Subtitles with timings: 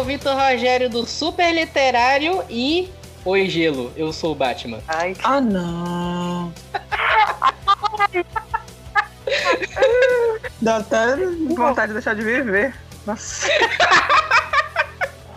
[0.00, 2.90] o Vitor Rogério do Super Literário e
[3.22, 4.78] Oi Gelo, eu sou o Batman.
[4.88, 6.50] Ai, Ah, não.
[10.60, 11.16] Dá até
[11.54, 12.74] vontade de deixar de viver.
[13.06, 13.46] Nossa.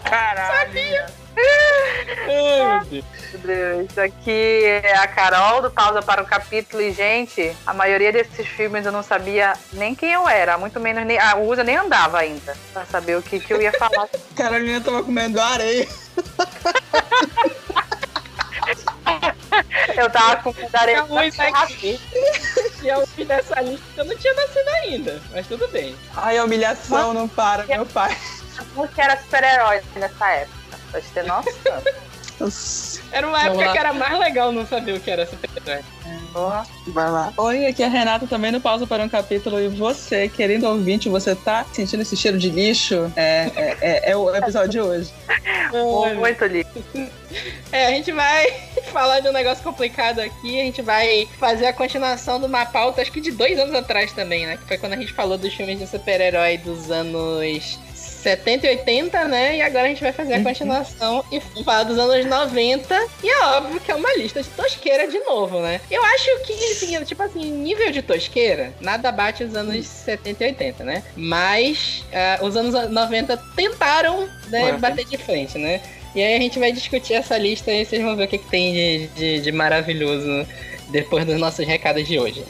[0.05, 1.05] caralho.
[1.35, 3.89] Ai, meu Deus.
[3.89, 6.81] Isso aqui é a Carol do Pausa para o Capítulo.
[6.81, 10.57] E, gente, a maioria desses filmes eu não sabia nem quem eu era.
[10.57, 11.19] Muito menos nem.
[11.19, 12.55] A Usa nem andava ainda.
[12.71, 14.07] Pra saber o que, que eu ia falar.
[14.35, 15.87] Carolina tava comendo areia.
[19.95, 21.05] Eu tava com areia.
[22.81, 25.21] E eu fiz dessa lista que eu não tinha nascido ainda.
[25.31, 25.95] Mas tudo bem.
[26.15, 28.17] Ai, a humilhação não para, meu pai.
[28.75, 30.62] Eu que era super-herói nessa época.
[30.93, 31.51] Pra gente ter noção.
[32.39, 33.01] Nossa.
[33.11, 33.71] Era uma Vamos época lá.
[33.71, 35.83] que era mais legal não saber o que era super-herói.
[36.31, 36.67] Porra.
[36.87, 37.33] Vai lá.
[37.35, 39.59] Oi, aqui é a Renata também no Pausa para um Capítulo.
[39.59, 43.11] E você, querido ouvinte, você tá sentindo esse cheiro de lixo?
[43.15, 45.11] É, é, é, é o episódio de hoje.
[46.15, 47.11] Muito lindo.
[47.71, 48.51] É, a gente vai
[48.93, 50.59] falar de um negócio complicado aqui.
[50.59, 54.11] A gente vai fazer a continuação de uma pauta, acho que de dois anos atrás
[54.11, 54.57] também, né?
[54.57, 57.79] Que foi quando a gente falou dos filmes de super-herói dos anos
[58.23, 59.57] 70 e 80, né?
[59.57, 63.07] E agora a gente vai fazer a continuação e falar dos anos 90.
[63.21, 65.81] E é óbvio que é uma lista de tosqueira de novo, né?
[65.91, 70.47] Eu acho que, assim, tipo assim, nível de tosqueira, nada bate os anos 70 e
[70.47, 71.03] 80, né?
[71.15, 75.81] Mas ah, os anos 90 tentaram né, bater de frente, né?
[76.15, 78.49] E aí a gente vai discutir essa lista e vocês vão ver o que, que
[78.49, 80.47] tem de, de, de maravilhoso
[80.89, 82.45] depois dos nossos recados de hoje.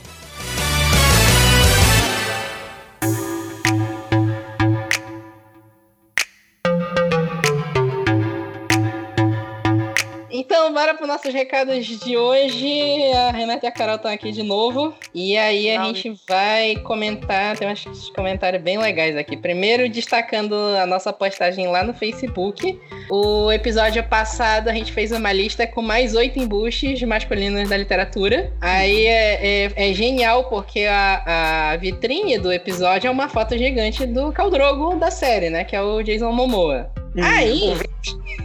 [10.36, 13.04] Então, bora para nossos recados de hoje.
[13.14, 14.92] A Renata e a Carol estão aqui de novo.
[15.14, 15.94] E aí a Não.
[15.94, 19.38] gente vai comentar, tem uns comentários bem legais aqui.
[19.38, 22.80] Primeiro, destacando a nossa postagem lá no Facebook.
[23.12, 28.52] O episódio passado a gente fez uma lista com mais oito embuches masculinos da literatura.
[28.60, 34.04] Aí é, é- é genial porque a, a vitrine do episódio é uma foto gigante
[34.08, 35.64] do Caldrogo da série, né?
[35.64, 36.90] Que é o Jason Momoa.
[37.22, 37.76] Aí,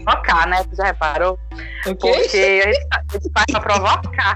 [0.05, 0.65] Provocar, né?
[0.65, 1.39] Tu já reparou?
[1.87, 1.95] o quê?
[1.95, 4.35] Porque a gente, a gente faz pra provocar.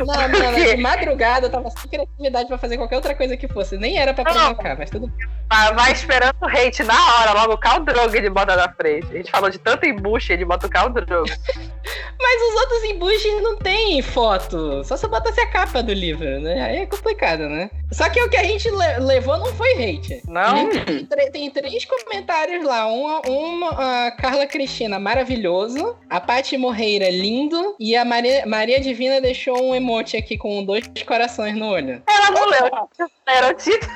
[0.00, 3.48] Não, não, não, de madrugada eu tava sem criatividade pra fazer qualquer outra coisa que
[3.48, 3.76] fosse.
[3.76, 5.28] Nem era pra provocar, mas tudo bem.
[5.48, 9.06] Vai, vai esperando o hate na hora, logo o Drogo ele bota na frente.
[9.12, 11.28] A gente falou de tanto embuste, ele bota o Drogo.
[12.18, 14.82] Mas os outros embuches não tem foto.
[14.84, 16.60] Só se botasse a capa do livro, né?
[16.62, 17.70] Aí é complicado, né?
[17.92, 20.22] Só que o que a gente le- levou não foi hate.
[20.26, 20.68] Não?
[20.68, 22.86] Tem, tem três comentários lá.
[22.88, 25.96] Uma, uma a Carla Cristina, maravilhoso.
[26.10, 27.76] A Paty Morreira, lindo.
[27.78, 32.02] E a Maria, Maria Divina deixou um emote aqui com dois corações no olho.
[32.08, 32.70] Ela não leu.
[33.28, 33.92] Leram o título.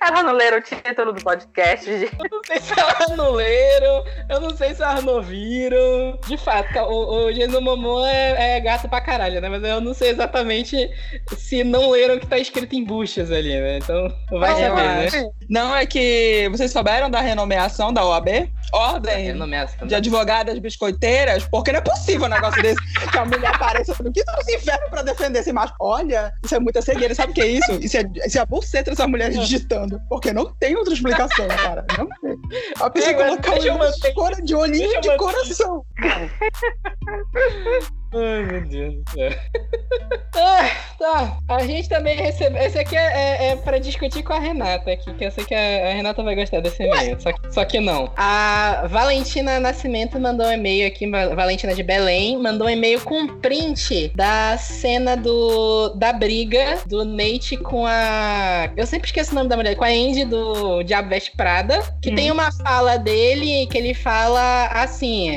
[0.00, 2.14] Ela não leram o título do podcast, gente.
[2.18, 6.18] Eu não sei se elas não leram, eu não sei se elas não viram.
[6.26, 9.48] De fato, o, o Jason Momoa é, é gato pra caralho, né?
[9.48, 10.90] Mas eu não sei exatamente
[11.36, 13.78] se não leram o que tá escrito em buchas ali, né?
[13.78, 15.30] Então, vai Eu saber, né?
[15.48, 18.50] Não é que vocês souberam da renomeação da OAB?
[18.72, 19.86] Ordem Renomeação.
[19.86, 24.12] de advogadas biscoiteiras, porque não é possível um negócio desse que a mulher apareça no
[24.12, 25.72] quinto dos infernos pra defender esse macho.
[25.80, 27.14] Olha, isso é muita cegueira.
[27.14, 27.72] Sabe o que é isso?
[27.80, 29.98] Isso é, isso é a buceta dessas mulheres digitando.
[30.08, 31.84] Porque não tem outra explicação, cara.
[31.98, 32.36] Não tem.
[32.80, 35.84] A pessoa É, colocar um manter- cor de olhinho de coração.
[38.14, 39.30] Ai, meu Deus do céu.
[40.36, 41.38] Ah, tá.
[41.48, 42.60] A gente também recebeu.
[42.60, 45.54] Esse aqui é, é, é pra discutir com a Renata aqui, que eu sei que
[45.54, 47.20] a, a Renata vai gostar desse e-mail.
[47.20, 48.12] Só, que- só que não.
[48.16, 53.14] A Valentina Nascimento mandou um e-mail aqui, Va- Valentina de Belém, mandou um e-mail com
[53.14, 58.68] um print da cena do da briga do Nate com a.
[58.76, 62.10] Eu sempre esqueço o nome da mulher, com a Andy do Diabo Veste Prada, que
[62.10, 62.14] Hum.
[62.16, 65.36] tem uma fala dele que ele fala assim.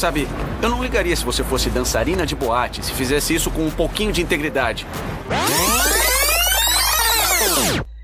[0.00, 0.26] Sabe,
[0.62, 4.10] eu não ligaria se você fosse dançarina de boate, se fizesse isso com um pouquinho
[4.10, 4.86] de integridade.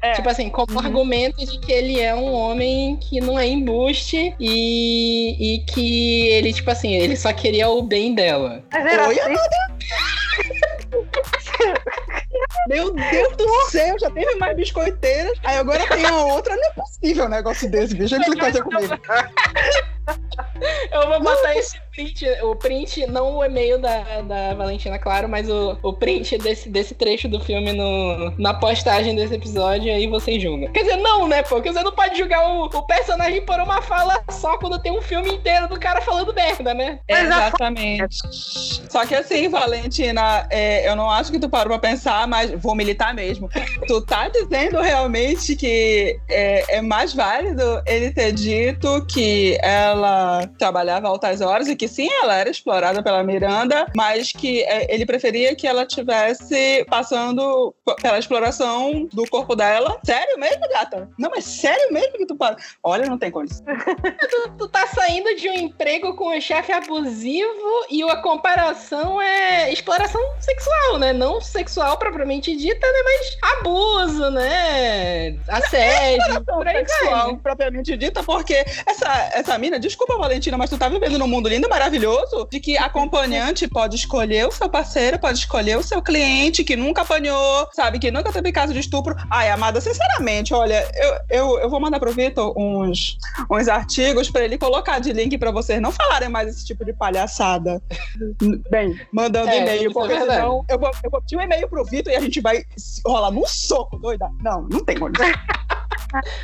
[0.02, 0.12] É.
[0.12, 5.54] Tipo assim, como argumento de que ele é um homem que não é embuste e,
[5.54, 8.62] e que ele, tipo assim, ele só queria o bem dela.
[8.70, 9.34] Mas era Oi, assim.
[12.68, 15.32] Meu Deus do céu, já teve mais biscoiteiras.
[15.42, 16.54] Aí agora tem a outra.
[16.56, 18.16] Não é possível um negócio desse, bicho.
[18.16, 18.98] Implicância comigo.
[20.92, 25.48] Eu vou botar esse print, o print, não o e-mail da, da Valentina, claro, mas
[25.48, 30.42] o, o print desse, desse trecho do filme no, na postagem desse episódio, aí vocês
[30.42, 30.70] julgam.
[30.72, 31.56] Quer dizer, não, né, pô?
[31.56, 35.00] Porque você não pode julgar o, o personagem por uma fala só quando tem um
[35.00, 37.00] filme inteiro do cara falando merda, né?
[37.08, 38.18] Exatamente.
[38.90, 42.74] Só que assim, Valentina, é, eu não acho que tu parou pra pensar, mas vou
[42.74, 43.48] militar mesmo.
[43.88, 51.08] tu tá dizendo realmente que é, é mais válido ele ter dito que ela trabalhava
[51.08, 55.54] altas horas e que sim, ela era explorada pela Miranda, mas que é, ele preferia
[55.54, 59.98] que ela tivesse passando pela exploração do corpo dela.
[60.04, 61.08] Sério mesmo, gata?
[61.18, 62.56] Não, mas sério mesmo que tu para?
[62.82, 63.64] Olha, não tem condição.
[64.30, 69.72] tu, tu tá saindo de um emprego com um chefe abusivo e a comparação é
[69.72, 71.12] exploração sexual, né?
[71.12, 72.98] Não sexual propriamente dita, né?
[73.04, 75.36] Mas abuso, né?
[75.48, 76.44] Assédio.
[76.66, 77.40] aí sexual vai, né?
[77.42, 81.68] propriamente dita, porque essa, essa mina, desculpa, Valentina, mas tu tá vivendo num mundo lindo
[81.76, 86.74] maravilhoso de que acompanhante pode escolher o seu parceiro, pode escolher o seu cliente que
[86.74, 87.98] nunca apanhou, sabe?
[87.98, 89.14] Que nunca teve caso de estupro.
[89.30, 93.18] Ai, amada, sinceramente, olha, eu, eu, eu vou mandar pro Vitor uns,
[93.50, 96.94] uns artigos pra ele colocar de link pra vocês não falarem mais esse tipo de
[96.94, 97.82] palhaçada.
[98.70, 101.84] Bem, mandando É, e-mail, é porque senão eu vou, eu vou pedir um e-mail pro
[101.84, 102.64] Vitor e a gente vai
[103.04, 104.30] rolar num soco, doida.
[104.42, 105.26] Não, não tem condição.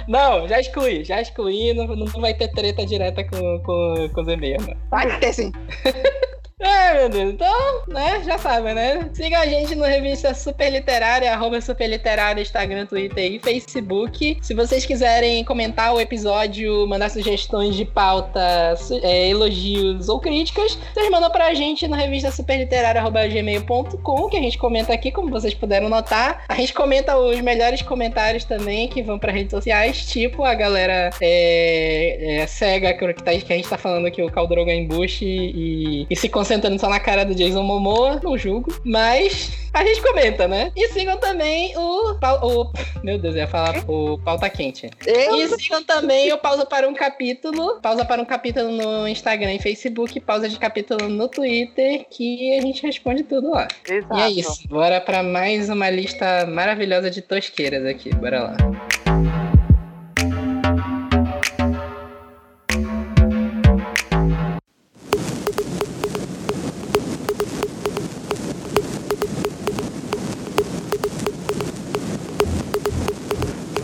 [0.09, 4.29] Não, já excluí, já excluí, não, não vai ter treta direta com, com, com os
[4.29, 4.77] e-mails, não.
[4.91, 5.53] Vai ter sim.
[6.63, 7.33] É, meu Deus.
[7.33, 9.11] Então, né, já sabem, né?
[9.13, 14.39] Siga a gente no Revista Super Literária, arroba Super Literária, Instagram, Twitter e Facebook.
[14.41, 21.11] Se vocês quiserem comentar o episódio, mandar sugestões de pauta, é, elogios ou críticas, vocês
[21.11, 26.45] mandam pra gente no revista superliterária.gmail.com, que a gente comenta aqui, como vocês puderam notar.
[26.49, 31.11] A gente comenta os melhores comentários também, que vão pra redes sociais, tipo a galera
[31.21, 36.17] é, é, cega que, que a gente tá falando aqui, o Caldroga Embush e, e
[36.17, 40.71] se concentrando só na cara do Jason Momoa, não julgo, mas a gente comenta, né?
[40.77, 42.73] E sigam também o, o
[43.03, 44.91] meu Deus, eu ia falar o pauta quente.
[45.07, 47.81] E sigam também o Pausa para um Capítulo.
[47.81, 50.21] Pausa para um Capítulo no Instagram e Facebook.
[50.21, 52.05] Pausa de Capítulo no Twitter.
[52.11, 53.67] Que a gente responde tudo lá.
[53.89, 54.19] Exato.
[54.19, 54.69] E é isso.
[54.69, 58.15] Bora para mais uma lista maravilhosa de tosqueiras aqui.
[58.15, 58.57] Bora lá.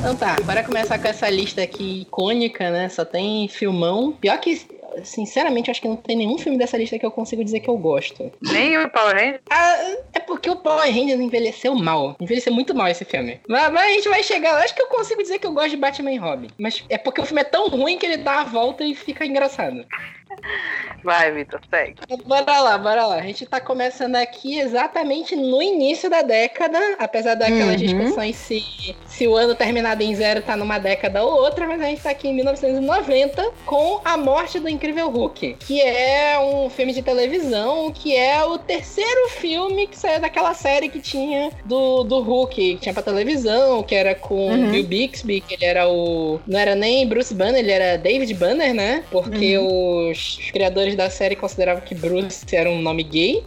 [0.09, 2.89] Então tá, bora começar com essa lista aqui icônica, né?
[2.89, 4.11] Só tem filmão.
[4.11, 4.59] Pior que,
[5.05, 7.69] sinceramente, eu acho que não tem nenhum filme dessa lista que eu consigo dizer que
[7.69, 8.31] eu gosto.
[8.43, 9.41] Nem o Power Ranger.
[9.51, 9.77] Ah,
[10.13, 12.17] é porque o Power Rangers envelheceu mal.
[12.21, 13.41] Envelheceu muito mal esse filme.
[13.49, 14.63] Mas, mas a gente vai chegar lá.
[14.63, 16.49] Acho que eu consigo dizer que eu gosto de Batman e Robin.
[16.59, 19.25] Mas é porque o filme é tão ruim que ele dá a volta e fica
[19.25, 19.85] engraçado.
[21.03, 21.95] Vai, Vitor, segue.
[22.25, 23.17] Bora lá, bora lá.
[23.17, 27.87] A gente tá começando aqui exatamente no início da década, apesar daquelas Uhum.
[27.87, 28.63] discussões se,
[29.07, 32.11] se o ano terminado em zero tá numa década ou outra, mas a gente tá
[32.11, 37.91] aqui em 1990 com A Morte do Incrível Hulk, que é um filme de televisão,
[37.93, 42.77] que é o terceiro filme que saiu daquela série que tinha do, do Hulk, que
[42.81, 44.71] tinha pra televisão, que era com Uhum.
[44.71, 46.41] Bill Bixby, que ele era o...
[46.47, 49.05] não era nem Bruce Banner, ele era David Banner, né?
[49.11, 53.45] Porque os criadores da série consideravam que Bruce era um nome gay.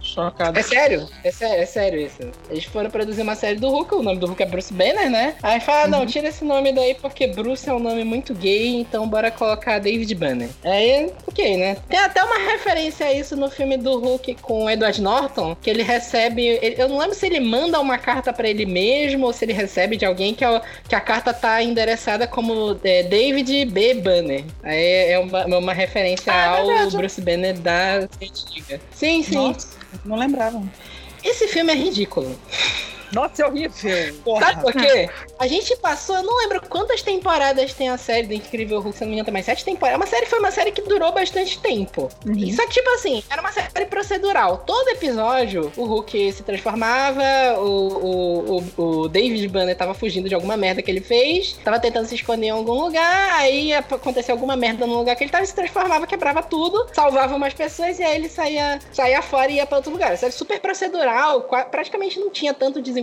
[0.00, 0.58] Chocado.
[0.58, 2.18] É sério, é sério, é sério isso.
[2.50, 5.34] Eles foram produzir uma série do Hulk, o nome do Hulk é Bruce Banner, né?
[5.42, 9.08] Aí fala, não, tira esse nome daí porque Bruce é um nome muito gay, então
[9.08, 10.47] bora colocar David Banner.
[10.64, 11.76] Aí, ok, né?
[11.88, 15.68] Tem até uma referência a isso no filme do Hulk com o Edward Norton, que
[15.70, 19.32] ele recebe, ele- eu não lembro se ele manda uma carta pra ele mesmo ou
[19.32, 23.64] se ele recebe de alguém que, é que a carta tá endereçada como é, David
[23.66, 23.94] B.
[23.94, 24.44] Banner.
[24.62, 26.96] Aí é uma, uma referência Ah, é ao verdade.
[26.96, 28.80] Bruce Banner da antiga.
[28.92, 29.34] Sim, sim.
[29.34, 29.68] Nossa,
[30.04, 30.62] não lembrava.
[31.24, 32.38] Esse filme é ridículo.
[33.12, 34.14] Nossa, é horrível.
[34.38, 35.10] Sabe por quê?
[35.38, 39.02] A gente passou, eu não lembro quantas temporadas tem a série do Incrível Hulk, se
[39.02, 40.00] não me engano, tem mais sete temporadas.
[40.00, 42.08] Uma série foi uma série que durou bastante tempo.
[42.26, 42.52] Uhum.
[42.52, 44.58] Só que, tipo assim, era uma série procedural.
[44.58, 47.22] Todo episódio, o Hulk se transformava,
[47.58, 51.80] o, o, o, o David Banner tava fugindo de alguma merda que ele fez, tava
[51.80, 55.44] tentando se esconder em algum lugar, aí aconteceu alguma merda no lugar que ele tava,
[55.46, 59.66] se transformava, quebrava tudo, salvava umas pessoas e aí ele saía, saía fora e ia
[59.66, 60.16] pra outro lugar.
[60.16, 62.97] Série super procedural, praticamente não tinha tanto desenvolvimento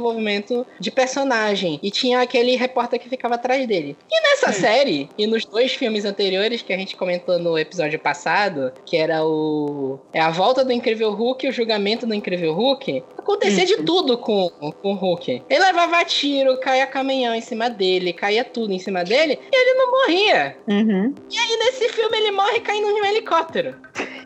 [0.80, 1.80] de personagem.
[1.82, 3.98] E tinha aquele repórter que ficava atrás dele.
[4.10, 8.72] E nessa série, e nos dois filmes anteriores que a gente comentou no episódio passado,
[8.86, 10.00] que era o.
[10.14, 14.18] É a volta do Incrível Hulk e o julgamento do Incrível Hulk, acontecia de tudo
[14.18, 15.44] com, com o Hulk.
[15.50, 19.74] Ele levava tiro, caía caminhão em cima dele, caía tudo em cima dele, e ele
[19.78, 20.58] não morria.
[20.68, 21.14] Uhum.
[21.32, 23.76] E nesse filme ele morre caindo de um helicóptero.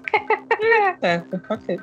[1.02, 1.80] É, ok.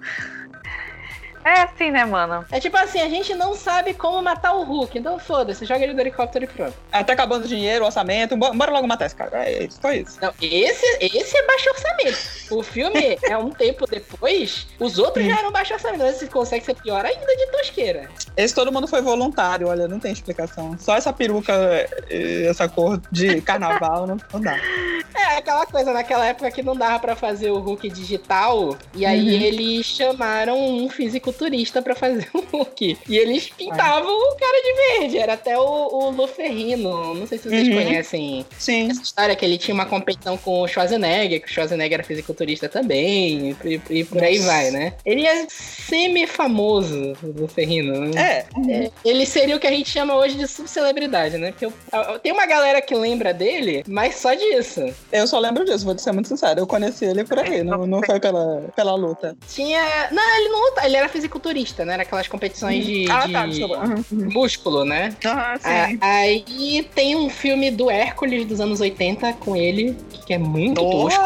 [1.47, 2.45] É assim, né, mano?
[2.51, 5.95] É tipo assim, a gente não sabe como matar o Hulk, então foda-se, joga ele
[5.95, 6.75] do helicóptero e pronto.
[6.91, 9.45] Até acabando o dinheiro, o orçamento, bo- bora logo matar esse cara.
[9.49, 10.19] É isso, foi isso.
[10.21, 12.19] Não, esse, esse é baixo orçamento.
[12.51, 16.65] O filme é um tempo depois, os outros já eram baixo orçamento, mas esse consegue
[16.65, 18.11] ser pior ainda de tosqueira.
[18.37, 20.77] Esse todo mundo foi voluntário, olha, não tem explicação.
[20.79, 21.53] Só essa peruca
[22.49, 24.57] essa cor de carnaval não, não dá.
[25.15, 29.17] É aquela coisa naquela época que não dava pra fazer o Hulk digital, e aí
[29.37, 29.43] Uhum.
[29.43, 30.89] eles chamaram um
[31.37, 32.99] fisiculturista pra fazer o Hulk.
[33.09, 37.15] E eles pintavam o cara de verde, era até o, o Luferrino.
[37.15, 37.75] Não sei se vocês Uhum.
[37.75, 38.91] conhecem Sim.
[38.91, 42.69] essa história que ele tinha uma competição com o Schwarzenegger, que o Schwarzenegger era fisiculturista
[42.69, 44.49] também, e, e por aí Nossa.
[44.51, 44.95] vai, né?
[45.05, 48.45] Ele é semi-famoso, o Luferrino, né?
[48.69, 48.91] É.
[49.05, 51.51] Ele seria o que a gente chama hoje de subcelebridade, né?
[51.53, 54.83] Porque eu- eu- tem uma galera que lembra dele, mas só disso.
[55.13, 56.61] Eu só lembro disso, vou ser muito sincero.
[56.61, 59.37] Eu conheci ele por aí, não, não foi pela, pela luta.
[59.49, 60.09] Tinha.
[60.11, 61.26] Não, ele não luta, ele era fisiculturista,
[61.85, 61.95] né?
[61.95, 63.45] Era aquelas competições de, ah, de tá.
[63.45, 64.31] Uhum, uhum.
[64.33, 65.15] músculo, né?
[65.25, 65.99] Ah, A- sim.
[66.01, 71.21] Aí tem um filme do Hércules dos anos 80 com ele, que é muito tosco.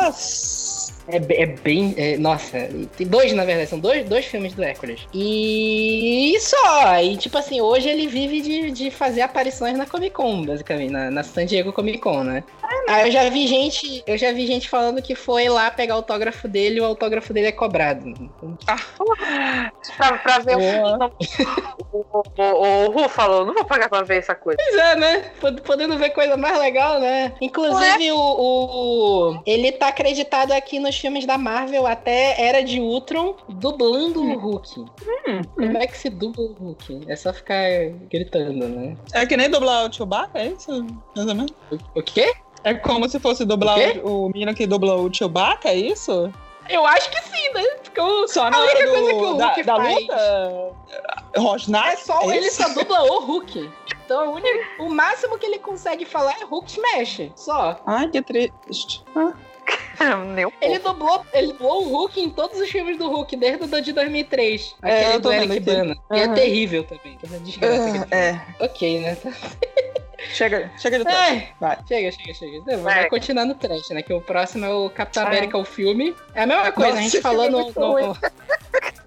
[1.13, 1.95] É, é bem.
[1.97, 5.07] é- nossa, tem dois, na verdade, são dois, dois filmes do Hércules.
[5.15, 7.01] E só.
[7.03, 11.11] E tipo assim, hoje ele vive de, de fazer aparições na Comic Con, basicamente, na,
[11.11, 12.45] na San Diego Comic Con, né?
[12.89, 14.03] Aí eu já vi gente.
[14.07, 17.33] Eu já vi gente falando que foi lá pegar o autógrafo dele e o autógrafo
[17.33, 18.13] dele é cobrado.
[19.97, 21.11] Pra, pra ver Boa.
[21.93, 24.59] o, o, o, o Ru falou, não vou pagar pra ver essa coisa.
[24.63, 25.31] Pois é, né?
[25.41, 27.33] Pod- Podendo ver coisa mais legal, né?
[27.41, 33.35] Inclusive, o, o- Ele tá acreditado aqui nos filmes da Marvel até Era de Ultron,
[33.49, 34.85] dublando o Hulk.
[35.55, 37.05] Como é que se dubla o Hulk?
[37.09, 37.65] É só ficar
[38.11, 38.97] gritando, né?
[39.13, 40.71] É que nem dublar o Chewbacca, é isso?
[41.17, 41.53] Mais ou menos?
[41.95, 42.35] O quê?
[42.63, 46.33] É como se fosse dublar O o, menino que dubla o Chewbacca, é isso?
[46.69, 47.63] Eu acho que sim, né?
[47.83, 49.95] Porque o- Só na a hora única coisa que o do, da, Hulk da faz
[50.01, 50.73] luta?
[51.37, 51.89] Rosnar?
[51.93, 52.63] é só é ele isso?
[52.63, 53.71] só dubla o Hulk.
[54.05, 57.31] Então, o, único- o máximo que ele consegue falar é Hulk Smash.
[57.37, 57.81] Só.
[57.87, 59.03] Ai, que triste.
[59.17, 59.33] Ah,
[60.01, 63.83] Um Ele dublou, ele dublou o Hulk em todos os filmes do Hulk, desde o
[63.83, 64.75] de 2003.
[64.83, 65.61] É, Aquele eu tô do Eric.
[65.61, 65.95] Bana.
[65.95, 66.35] Que é Aham.
[66.35, 67.19] terrível também.
[67.19, 67.83] Que é uma desgraça.
[67.93, 68.07] filme.
[68.11, 69.17] é, Ok, né?
[70.33, 71.17] chega, chega de trash.
[71.19, 71.79] Ai, Vai.
[71.87, 72.63] chega, chega, chega.
[72.67, 72.95] Não, Vai.
[72.95, 74.03] vai continuar no trash, né?
[74.03, 75.27] Que o próximo é o Capitão.
[75.27, 76.17] América, o filme.
[76.35, 78.17] É a mesma coisa, Nossa, a gente falou é no.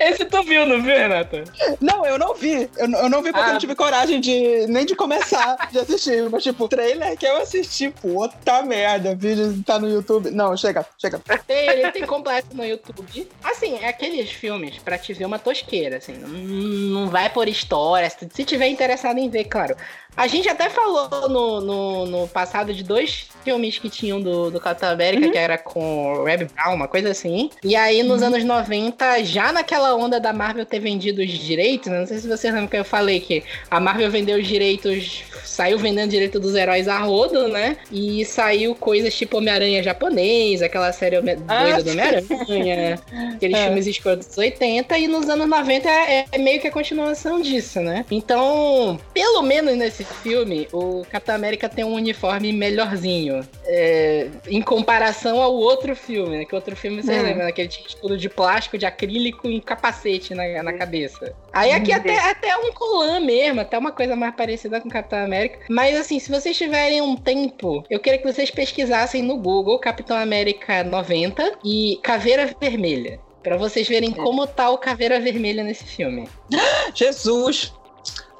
[0.00, 1.44] Esse tu viu, não viu, Renata?
[1.80, 2.68] Não, eu não vi.
[2.76, 3.48] Eu, não- eu não vi porque Ah.
[3.48, 6.28] eu não tive coragem de nem de começar de assistir.
[6.30, 9.14] Mas, tipo, trailer que eu assisti, puta merda.
[9.14, 10.30] Vídeo tá no YouTube.
[10.30, 11.20] Não, chega, chega.
[11.46, 13.28] Tem, ele tem completo no YouTube.
[13.42, 16.14] Assim, é aqueles filmes pra te ver uma tosqueira, assim.
[16.14, 18.10] Não, não vai por história.
[18.10, 19.76] Se tiver interessado em ver, claro.
[20.16, 24.60] A gente até falou no, no, no passado de dois filmes que tinham do, do
[24.60, 27.48] Capitão América, que era com o Reb Brown, uma coisa assim.
[27.64, 32.00] E aí, nos anos 90, já naquela onda da Marvel ter vendido os direitos, né?
[32.00, 35.78] não sei se vocês lembram que eu falei que a Marvel vendeu os direitos, saiu
[35.78, 37.78] vendendo direito dos heróis a rodo, né?
[37.90, 42.98] E saiu coisas tipo Homem-Aranha japonês, aquela série Home- Ah, doida do Homem-Aranha,
[43.36, 43.64] aqueles É.
[43.64, 47.80] filmes escrotos dos 80, e nos anos 90 é, é meio que a continuação disso,
[47.80, 48.04] né?
[48.10, 53.46] Então, pelo menos nesse filme, o Capitão América tem um uniforme melhorzinho.
[53.66, 56.44] é, em comparação ao outro filme, né?
[56.44, 57.22] Que outro filme, você Hum.
[57.22, 57.52] lembra, né?
[57.52, 61.34] Que ele tinha tudo de plástico, de acrílico e um capacete na, na cabeça.
[61.52, 64.90] Aí aqui Hum, até, até um colã mesmo, até uma coisa mais parecida com o
[64.90, 65.60] Capitão América.
[65.70, 70.16] Mas assim, se vocês tiverem um tempo, eu queria que vocês pesquisassem no Google Capitão
[70.16, 73.20] América 90 e Caveira Vermelha.
[73.42, 76.28] Pra vocês verem como tá o Caveira Vermelha nesse filme.
[76.94, 77.72] Jesus.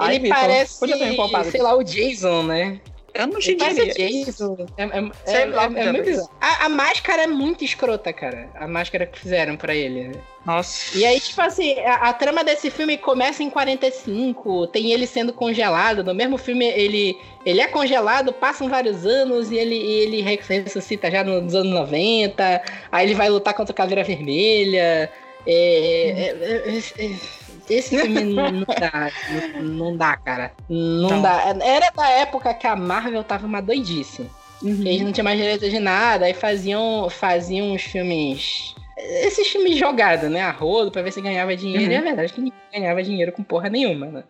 [0.01, 0.79] Ai, Ele parece,
[1.51, 2.81] sei lá, o Jason, né?
[3.13, 3.93] Eu não xingaria.
[3.93, 4.57] Jason.
[4.77, 6.03] É, é, Sei é, lá, é- é muito ver.
[6.05, 6.31] bizarro.
[6.41, 8.49] A, a máscara é muito escrota, cara.
[8.55, 10.13] A máscara que fizeram pra ele.
[10.47, 10.97] Nossa.
[10.97, 15.33] E aí, tipo assim, a, a trama desse filme começa em 45, tem ele sendo
[15.33, 16.05] congelado.
[16.05, 21.11] No mesmo filme, ele, ele é congelado, passam vários anos e ele, e ele ressuscita
[21.11, 22.63] já nos anos 90.
[22.93, 25.11] Aí ele vai lutar contra o Caveira Vermelha.
[25.47, 27.11] É, é, é, é, é,
[27.71, 29.11] esse filme não dá,
[29.57, 30.53] não, não dá, cara.
[30.69, 31.23] Não, Não.
[31.23, 31.55] dá.
[31.63, 34.27] Era da época que a Marvel tava uma doidice.
[34.63, 34.83] Uhum.
[34.87, 38.75] Eles não tinham mais direito de nada, aí faziam, faziam uns filmes.
[38.99, 40.43] Esses filmes jogados, né?
[40.43, 41.85] A rodo, pra ver se ganhava dinheiro.
[41.85, 41.93] Uhum.
[41.93, 44.25] E a verdade é que ninguém ganhava dinheiro com porra nenhuma, né?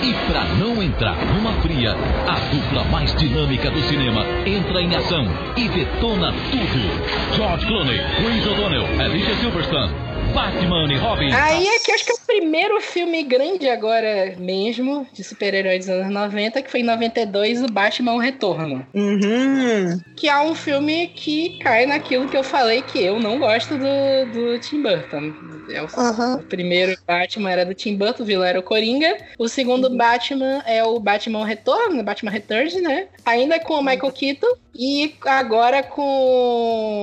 [0.00, 5.24] E pra não entrar numa fria, a dupla mais dinâmica do cinema entra em ação
[5.56, 7.34] e detona tudo.
[7.34, 9.92] George Clooney, Chris O'Donnell, Alicia Silverstone,
[10.34, 11.32] Batman e Robin.
[11.32, 15.94] Aí é que acho que é o primeiro filme grande agora mesmo, de super-heróis dos
[15.94, 18.86] anos 90, que foi em 92, o Batman o Retorno.
[18.94, 20.00] Uhum.
[20.16, 24.32] Que é um filme que cai naquilo que eu falei que eu não gosto do,
[24.32, 25.32] do Tim Burton.
[25.70, 26.36] É o, Aham.
[26.36, 29.16] o primeiro Batman era do Tim Burton, o vilão era o Coringa.
[29.38, 33.08] O segundo Batman é o Batman Retorno, Batman Returns, né?
[33.24, 34.56] Ainda com o Michael Keaton.
[34.74, 36.97] E agora com...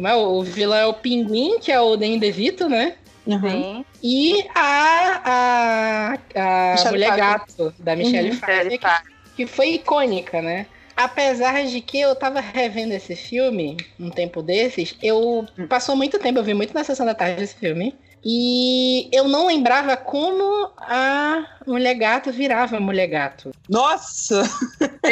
[0.00, 0.16] Como é?
[0.16, 2.94] O vilão é o Pinguim, que é o Danny DeVito, né?
[3.26, 3.84] Uhum.
[4.02, 8.38] E a, a, a Michelle mulher gato da Michelle Uhum.
[8.38, 10.64] Pfeiffer, que, que foi icônica, né?
[10.96, 16.38] Apesar de que eu tava revendo esse filme um tempo desses, eu passou muito tempo,
[16.38, 17.94] eu vi muito na sessão da tarde esse filme.
[18.24, 23.50] E eu não lembrava como a mulher gato virava mulher gato.
[23.68, 24.44] Nossa!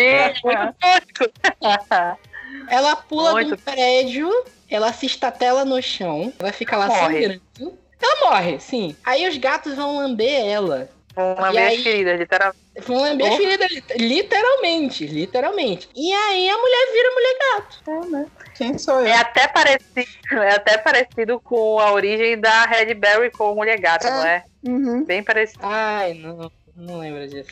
[2.70, 3.48] Ela pula Muito.
[3.48, 4.30] de um prédio,
[4.70, 7.00] ela se estatela no chão, ela fica lá Morre.
[7.00, 7.78] sangrando.
[8.00, 8.94] Ela morre, sim.
[9.04, 10.88] Aí os gatos vão lamber ela.
[11.16, 12.62] E vez aí- ferida, literalmente.
[12.86, 13.36] Vão lamber a Oh.
[13.36, 15.88] ferida, li- literalmente, literalmente.
[15.96, 18.30] E aí a mulher vira mulher gato.
[18.56, 19.06] Quem sou eu?
[19.06, 20.06] É até parecido,
[20.42, 24.10] é até parecido com a origem da Red Berry com Mulher Gata, É.
[24.12, 24.44] não é?
[24.64, 25.04] Uhum.
[25.04, 25.58] Bem parecido.
[25.64, 27.50] Ai, não, não lembro disso.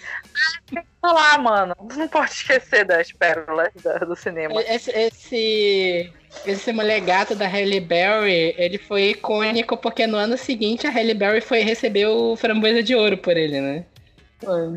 [1.02, 1.75] Olha lá, mano.
[1.97, 3.73] Não pode esquecer das pérolas
[4.06, 4.62] do cinema.
[4.62, 6.12] Esse, esse,
[6.47, 11.12] esse mulher gato da Halle Berry, ele foi icônico porque no ano seguinte a Halle
[11.12, 13.85] Berry foi receber o Framboesa de Ouro por ele, né?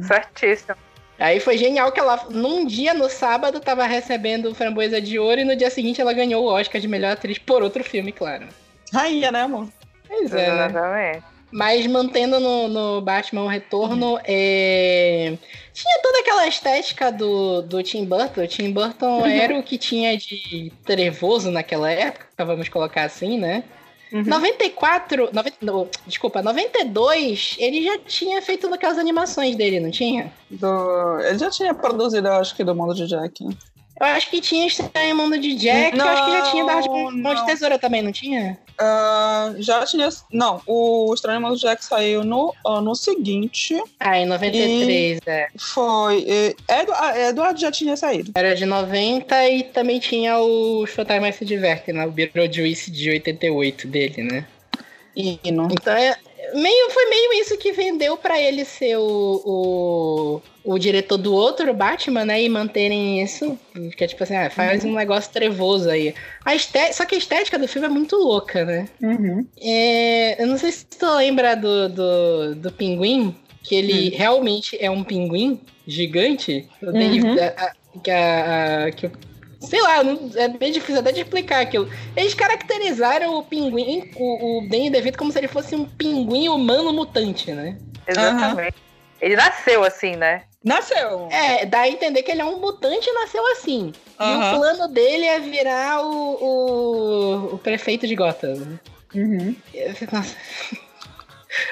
[0.08, 0.76] Certíssimo.
[1.20, 5.42] Aí foi genial que ela, num dia, no sábado, tava recebendo o Framboesa de Ouro
[5.42, 8.48] e no dia seguinte ela ganhou o Oscar de melhor atriz por outro filme, claro.
[8.92, 9.68] Rainha, né, amor?
[10.08, 11.22] Pois é, né?
[11.52, 15.36] Mas mantendo no, no Batman o Retorno, é...
[15.74, 18.42] tinha toda aquela estética do, do Tim Burton.
[18.42, 23.64] O Tim Burton era o que tinha de trevoso naquela época, vamos colocar assim, né?
[24.12, 24.24] Uhum.
[24.24, 30.34] 94, 90, não, desculpa, 92, ele já tinha feito aquelas animações dele, não tinha?
[30.50, 31.20] Do...
[31.20, 33.46] Ele já tinha produzido, eu acho que, do mundo de Jack.
[34.00, 37.12] Eu acho que tinha Estranho Mundo de Jack, eu acho que já tinha Dark Não,
[37.12, 37.46] Mão de não.
[37.46, 38.58] Tesoura também, não tinha?
[38.78, 40.08] Ah, já tinha.
[40.32, 43.76] Não, o Estranho Mundo de Jack saiu no ano seguinte.
[44.00, 45.48] Ah, em 93, é.
[45.58, 46.24] Foi.
[46.26, 48.32] e- Edu- ah, Eduardo já tinha saído.
[48.36, 52.06] Era de 90 e também tinha o Showtime Mais Se Diverte, né?
[52.06, 54.46] O Beetlejuice de 88 dele, né?
[55.16, 55.66] E não.
[55.66, 56.16] Então é,
[56.54, 61.74] meio, foi meio isso que vendeu pra ele ser o, o, o diretor do outro
[61.74, 62.42] Batman, né?
[62.42, 63.58] E manterem isso.
[63.98, 66.14] Que é tipo assim, ah, faz um negócio trevoso aí.
[66.46, 68.88] A esté- Só que a estética do filme é muito louca, né?
[69.02, 69.46] Uhum.
[69.62, 74.90] É, eu não sei se tu lembra do, do, do pinguim, que ele realmente é
[74.90, 76.68] um pinguim gigante.
[76.82, 77.36] Uhum.
[77.40, 79.12] a- a- que a-
[79.60, 81.90] sei lá, não- é bem difícil até de explicar aquilo.
[82.16, 86.92] Eles caracterizaram o pinguim, o, o Danny DeVito, como se ele fosse um pinguim humano
[86.94, 87.78] mutante, né?
[88.08, 88.78] Exatamente.
[89.22, 90.44] Ele nasceu assim, né?
[90.64, 91.28] Nasceu.
[91.32, 93.94] É, dá a entender que ele é um mutante e nasceu assim.
[94.20, 98.80] E o plano dele é virar o, o, o prefeito de Gotham.
[99.16, 99.56] Uhum.
[100.12, 100.36] Nossa.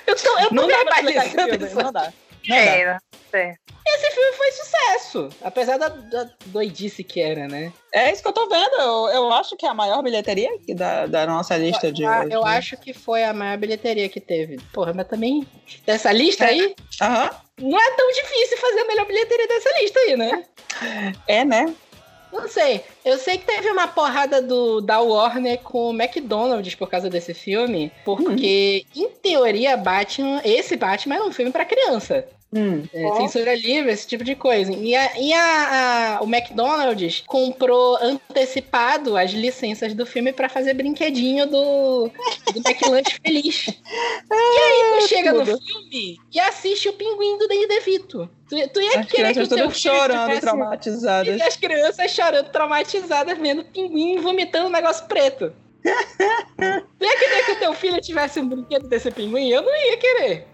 [0.07, 2.11] Eu tô, eu tô Não dá pra explicar verbalizando isso não dá.
[2.47, 2.99] Não É, dá.
[3.33, 3.55] né?
[3.89, 7.71] Esse filme foi sucesso, apesar da, da doidice que era, né?
[7.93, 8.73] É isso que eu tô vendo.
[8.75, 12.21] Eu, eu acho que é a maior bilheteria aqui da, da nossa lista de Ah,
[12.23, 12.33] hoje.
[12.33, 14.57] eu acho que foi a maior bilheteria que teve.
[14.73, 15.47] Porra, mas também,
[15.85, 17.29] dessa lista aí, Aham.
[17.59, 20.45] não é tão difícil fazer a melhor bilheteria dessa lista aí, né?
[21.27, 21.73] É, né?
[22.31, 22.83] Não sei.
[23.05, 27.33] Eu sei que teve uma porrada do, da Warner com o McDonald's por causa desse
[27.33, 32.27] filme, porque, em teoria, Batman, esse Batman era um filme pra criança.
[32.53, 32.83] Hum.
[32.93, 33.15] É.
[33.17, 34.71] Censura livre, esse tipo de coisa.
[34.71, 40.73] E, a, e a- a- o McDonald's comprou antecipado as licenças do filme pra fazer
[40.73, 42.07] brinquedinho do,
[42.53, 43.67] do McLanche Feliz.
[43.67, 45.59] E aí tu chega no tudo.
[45.61, 48.29] filme e assiste o pinguim do Danny DeVito.
[48.49, 51.37] Tu, tu ia As querer que o teu chorando, tivesse- traumatizadas.
[51.37, 55.51] E as crianças chorando, traumatizadas, vendo pinguim vomitando um negócio preto.
[55.83, 59.49] tu ia querer que o teu filho tivesse um brinquedo desse pinguim?
[59.49, 60.47] Eu não ia querer.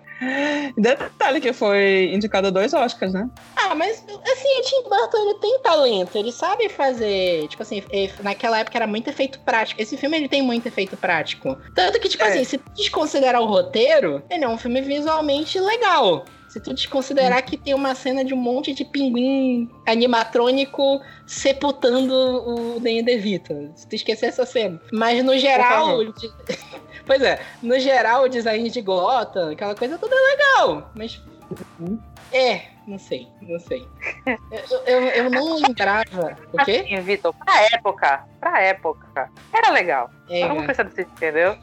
[0.78, 3.30] Detalhe que foi indicado a dois Oscars, né?
[3.56, 7.47] Ah, mas assim, o Tim Burton ele tem talento, ele sabe fazer.
[7.47, 7.84] Tipo assim,
[8.21, 9.82] naquela época era muito efeito prático.
[9.82, 11.58] Esse filme ele tem muito efeito prático.
[11.76, 12.28] Tanto que, tipo É.
[12.30, 16.26] assim, se tu desconsiderar o roteiro, ele é um filme visualmente legal.
[16.47, 22.80] Se tu desconsiderar que tem uma cena de um monte de pinguim animatrônico sepultando o
[22.80, 23.71] Danny DeVito.
[23.76, 24.80] Se tu esquecer essa cena.
[24.91, 25.97] Mas no geral.
[27.06, 30.92] Pois é, no geral o design de Gotham, aquela coisa toda é legal.
[30.96, 31.22] Mas
[32.32, 33.88] É, não sei, não sei.
[34.26, 36.38] Eu, eu, eu não lembrava.
[36.52, 36.84] O quê?
[36.86, 40.10] Assim, Vitor, pra época, pra época, era legal.
[40.30, 41.58] É, Vamos pensar desse, entendeu?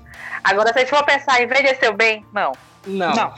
[0.45, 2.25] Agora, se a gente for pensar, envelheceu bem?
[2.33, 2.53] Não.
[2.87, 3.15] não.
[3.15, 3.35] Não.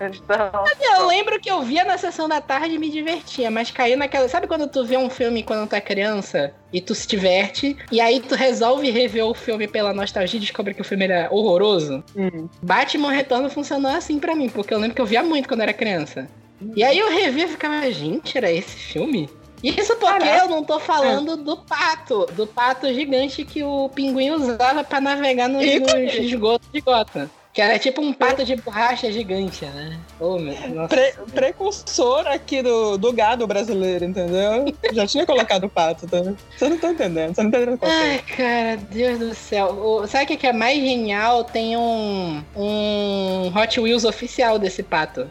[0.00, 0.64] Então,
[0.98, 4.28] Eu lembro que eu via na sessão da tarde e me divertia, mas caí naquela.
[4.28, 8.00] Sabe quando tu vê um filme quando tu é criança e tu se diverte, e
[8.00, 12.02] aí tu resolve rever o filme pela nostalgia e descobre que o filme era horroroso?
[12.16, 12.48] Hum.
[12.62, 15.72] Batman Retorno funcionou assim pra mim, porque eu lembro que eu via muito quando era
[15.72, 16.28] criança.
[16.74, 19.28] E aí eu revia e ficava, gente, era esse filme?
[19.62, 20.44] Isso porque Caraca.
[20.44, 25.48] eu não tô falando do pato, do pato gigante que o pinguim usava pra navegar
[25.48, 27.30] nos, esgotos de Gotham.
[27.54, 29.96] Que era tipo um pato de borracha gigante, né?
[30.18, 30.56] Oh, meu.
[30.88, 34.74] Pre- precursor aqui do, do gado brasileiro, entendeu?
[34.92, 36.18] Já tinha colocado o pato, tá?
[36.58, 38.36] Você não tá entendendo, você não tá entendendo o Ai, conceito.
[38.36, 39.66] cara, Deus do céu.
[39.68, 41.44] O- sabe o que que é mais genial?
[41.44, 45.30] Tem um, um Hot Wheels oficial desse pato.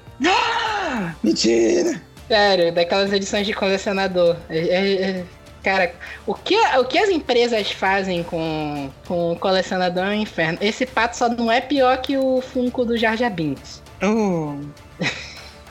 [1.22, 2.02] Mentira!
[2.30, 4.38] Sério, daquelas edições de colecionador.
[4.50, 5.24] É- é- é-
[5.63, 5.93] cara,
[6.28, 10.58] o que, o que as empresas fazem com, com o colecionador é um inferno.
[10.62, 13.82] Esse pato só não é pior que o Funko do Jar Binks.
[14.04, 14.56] Oh,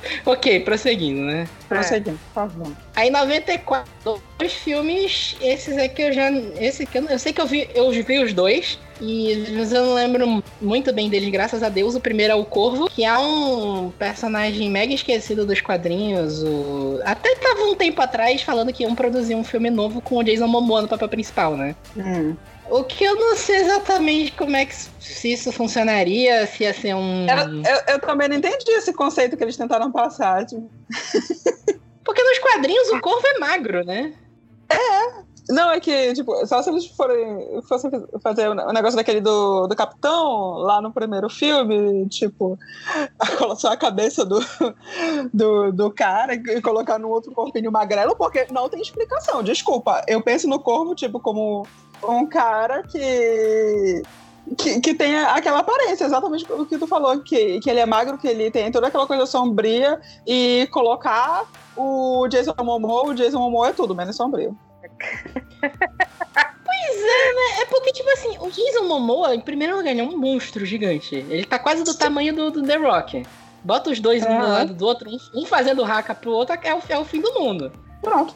[0.25, 1.49] Ok, prosseguindo, né?
[1.69, 2.73] prosseguindo, por favor.
[2.95, 3.91] Aí 94,
[4.39, 6.31] dois filmes, esses aqui eu já.
[6.59, 8.79] Esse aqui eu, eu sei que eu vi, eu vi os dois.
[9.01, 11.97] E mas eu não lembro muito bem deles, graças a Deus.
[11.97, 16.43] O primeiro é o Corvo, que é um personagem mega esquecido dos quadrinhos.
[16.43, 17.01] O...
[17.05, 20.47] Até tava um tempo atrás falando que iam produzir um filme novo com o Jason
[20.47, 21.75] Momoa no papel principal, né?
[21.97, 22.37] Hum.
[22.73, 26.95] O que eu não sei exatamente como é que se isso funcionaria, se ia ser
[26.95, 27.29] um.
[27.29, 30.47] Era- eu, eu também não entendi esse conceito que eles tentaram passar.
[30.47, 30.71] Tipo,
[32.03, 34.15] Porque nos quadrinhos o Corvo é magro, né?
[35.51, 37.91] Não, é que, tipo, só se eles forem, fossem
[38.23, 42.59] fazer o negócio daquele do, do capitão lá no primeiro filme, tipo,
[43.59, 44.41] só a cabeça do,
[45.35, 49.43] do, do cara e colocar no outro corpinho magrelo, porque não tem explicação.
[49.43, 51.67] Desculpa, eu penso no corvo, tipo, como
[52.05, 54.03] um cara que.
[54.59, 58.19] Que, que tem aquela aparência, exatamente o que tu falou, que, que ele é magro,
[58.19, 63.69] que ele tem toda aquela coisa sombria, e colocar o Jason Momoa, o Jason Momoa
[63.69, 64.59] é tudo, menos sombrio.
[67.61, 71.15] É porque, tipo assim, o Jason Momoa, em primeiro lugar, ele é um monstro gigante.
[71.15, 73.25] Ele tá quase do tamanho do, do The Rock.
[73.63, 76.75] Bota os dois um do lado do outro, um, um fazendo raca pro outro, é
[76.75, 77.73] o, é o fim do mundo.
[78.01, 78.35] Pronto.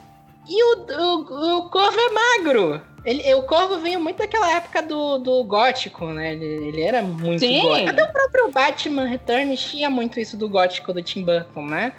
[0.48, 2.80] E o, o, o Corvo é magro.
[3.06, 6.32] Ele, o Corvo veio muito daquela época do, do gótico, né?
[6.32, 7.60] Ele, ele era muito Sim.
[7.60, 7.90] gótico.
[7.90, 11.92] Até o próprio Batman Returns tinha muito isso do gótico do Tim Burton, né?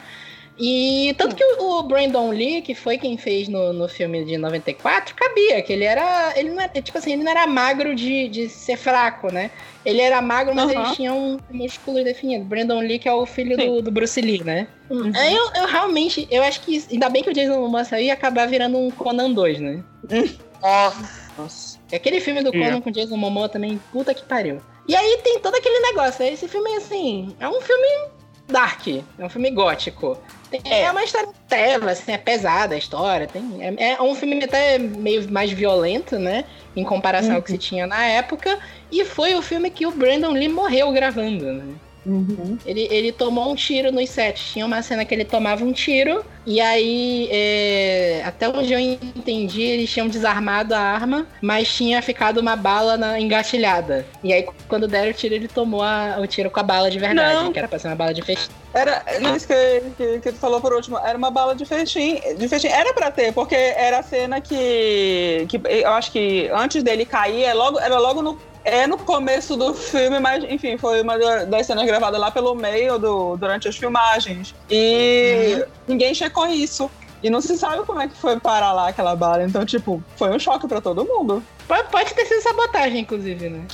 [0.60, 4.38] E tanto que o, o Brandon Lee, que foi quem fez no, no filme de
[4.38, 6.34] 94, cabia, que ele era.
[6.36, 9.52] Ele não era, tipo assim, ele não era magro de, de ser fraco, né?
[9.86, 10.84] Ele era magro, mas Aham.
[10.84, 12.43] ele tinha um músculo definido.
[12.43, 14.67] Brandon Lee, que é o filho do, do Bruce Lee, né?
[14.89, 15.12] Uhum.
[15.15, 18.08] Aí eu, eu realmente, eu acho que ainda bem que o Jason Momoa saiu e
[18.08, 19.84] ia acabar virando um Conan 2, né?
[21.38, 21.80] nossa.
[21.93, 22.52] Aquele filme do É.
[22.52, 24.62] Conan com Jason Momoa também, puta que pariu.
[24.88, 28.10] E aí tem todo aquele negócio, aí esse filme, assim, é um filme
[28.48, 30.17] dark, é um filme gótico.
[30.50, 30.89] Tem- é.
[30.89, 33.28] uma história treva, assim, é pesada a história.
[33.28, 36.46] Tem, é, é um filme até meio mais violento, né?
[36.76, 38.58] Em comparação ao que se tinha na época.
[38.89, 41.65] E foi o filme que o Brandon Lee morreu gravando, né?
[42.08, 42.58] Uhum.
[42.65, 44.52] Ele, ele tomou um tiro nos sets.
[44.54, 46.24] Tinha uma cena que ele tomava um tiro.
[46.46, 52.38] E aí, é, até onde eu entendi, eles tinham desarmado a arma, mas tinha ficado
[52.38, 54.06] uma bala na, engatilhada.
[54.24, 56.98] E aí, quando deram o tiro, ele tomou a- o tiro com a bala de
[57.00, 57.52] verdade, Não.
[57.52, 58.56] que era pra ser uma bala de fechinho.
[58.74, 59.04] Era
[59.36, 62.67] isso que, que, que tu falou por último, era uma bala de festim, de festim.
[62.70, 67.43] Era pra ter, porque era a cena que, que eu acho que antes dele cair,
[67.43, 71.46] é logo, era logo no, é no começo do filme, mas enfim, foi uma da-
[71.46, 74.54] das cenas gravadas lá pelo meio do, durante as filmagens.
[74.70, 76.92] E ninguém checou isso.
[77.24, 79.44] E não se sabe como é que foi parar lá aquela bala.
[79.44, 81.42] Então, tipo, foi um choque pra todo mundo.
[81.68, 83.66] Pode, pode ter sido sabotagem, inclusive, né?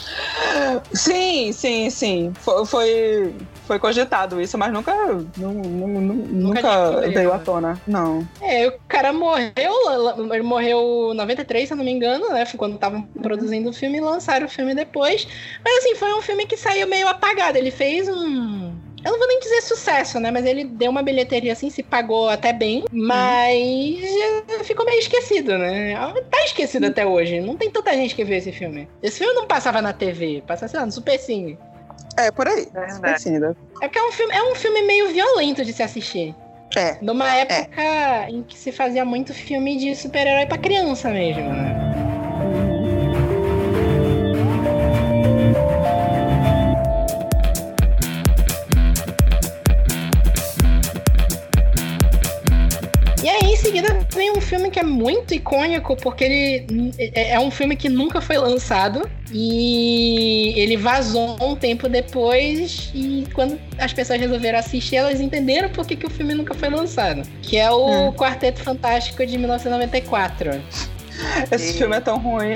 [0.93, 2.33] Sim, sim, sim.
[2.39, 4.93] Foi, foi, foi cogitado isso, mas nunca,
[5.37, 7.43] nu- nu- nu- nunca, veio à né?
[7.43, 7.81] tona.
[7.87, 8.27] Não.
[8.41, 9.73] É, o cara morreu,
[10.33, 12.45] ele morreu em 93, se eu não me engano, né?
[12.45, 15.27] Foi quando estavam produzindo o filme e lançaram o filme depois.
[15.63, 17.57] Mas assim, foi um filme que saiu meio apagado.
[17.57, 18.73] Ele fez um.
[19.05, 20.31] Eu não vou nem dizer sucesso, né?
[20.31, 23.99] Mas ele deu uma bilheteria assim, se pagou até bem, mas
[24.57, 25.93] já ficou meio esquecido, né?
[26.31, 27.41] Tá esquecido até hoje.
[27.41, 28.87] Não tem tanta gente que viu esse filme.
[29.01, 31.57] Esse filme não passava na TV, passava, sei lá, no Super Cine.
[32.17, 32.67] É, por aí.
[32.71, 32.93] Verdade.
[32.93, 33.55] Esquecida.
[33.81, 36.35] É porque é um filme, é um filme meio violento de se assistir.
[36.75, 36.97] É.
[37.01, 41.92] Numa época em que se fazia muito filme de super-herói pra criança mesmo, né?
[54.41, 59.09] Filme que é muito icônico porque ele é é um filme que nunca foi lançado
[59.31, 65.85] e ele vazou um tempo depois e quando as pessoas resolveram assistir, elas entenderam por
[65.87, 67.23] que, que o filme nunca foi lançado.
[67.41, 68.13] Que é o Hum.
[68.13, 70.61] Quarteto Fantástico de 1994.
[71.51, 72.55] Esse filme é tão ruim.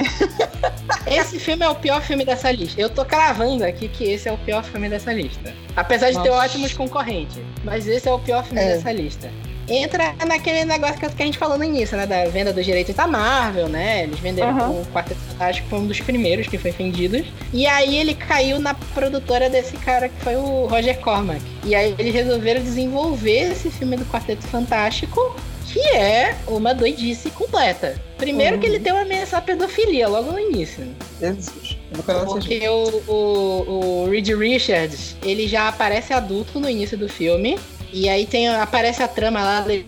[1.06, 2.80] Esse filme é o pior filme dessa lista.
[2.82, 5.54] Eu tô cravando aqui que esse é o pior filme dessa lista.
[5.76, 6.44] Apesar de ter Nossa.
[6.46, 7.38] ótimos concorrentes.
[7.64, 8.76] Mas esse é o pior filme É.
[8.76, 9.30] dessa lista.
[9.70, 12.06] Entra naquele negócio que a gente falou no início, né?
[12.06, 14.04] Da venda dos direitos da Marvel, né?
[14.04, 14.70] Eles venderam Aham.
[14.70, 17.26] o Quarteto Fantástico, foi um dos primeiros que foi vendidos.
[17.54, 21.42] E aí ele caiu na produtora desse cara que foi o Roger Cormack.
[21.66, 25.36] E aí eles resolveram desenvolver esse filme do Quarteto Fantástico,
[25.72, 28.00] que é uma doidice completa.
[28.18, 28.62] Primeiro Uhum.
[28.62, 30.88] que ele tem uma ameaça à pedofilia logo no início.
[31.20, 31.78] Jesus.
[32.26, 37.60] Porque o, o, o Reed Richards, ele já aparece adulto no início do filme.
[37.94, 39.86] E aí tem, aparece a trama lá dele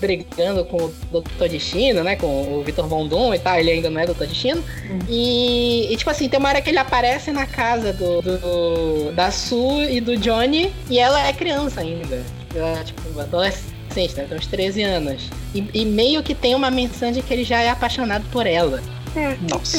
[0.00, 1.48] brigando com o Dr.
[1.48, 2.14] Destino, né?
[2.16, 3.58] Com o Victor Von Doom e tal.
[3.58, 4.24] Ele ainda não é Dr.
[4.26, 4.62] Destino.
[5.08, 9.30] E, e, tipo assim, tem uma hora que ele aparece na casa do, do- da
[9.30, 10.72] Sue e do Johnny.
[10.88, 12.22] E ela é criança ainda.
[12.54, 14.26] Ela é, tipo, adolescente, né?
[14.28, 15.22] Tem uns 13 anos.
[15.54, 18.80] E, e meio que tem uma menção de que ele já é apaixonado por ela.
[19.50, 19.76] Nossa.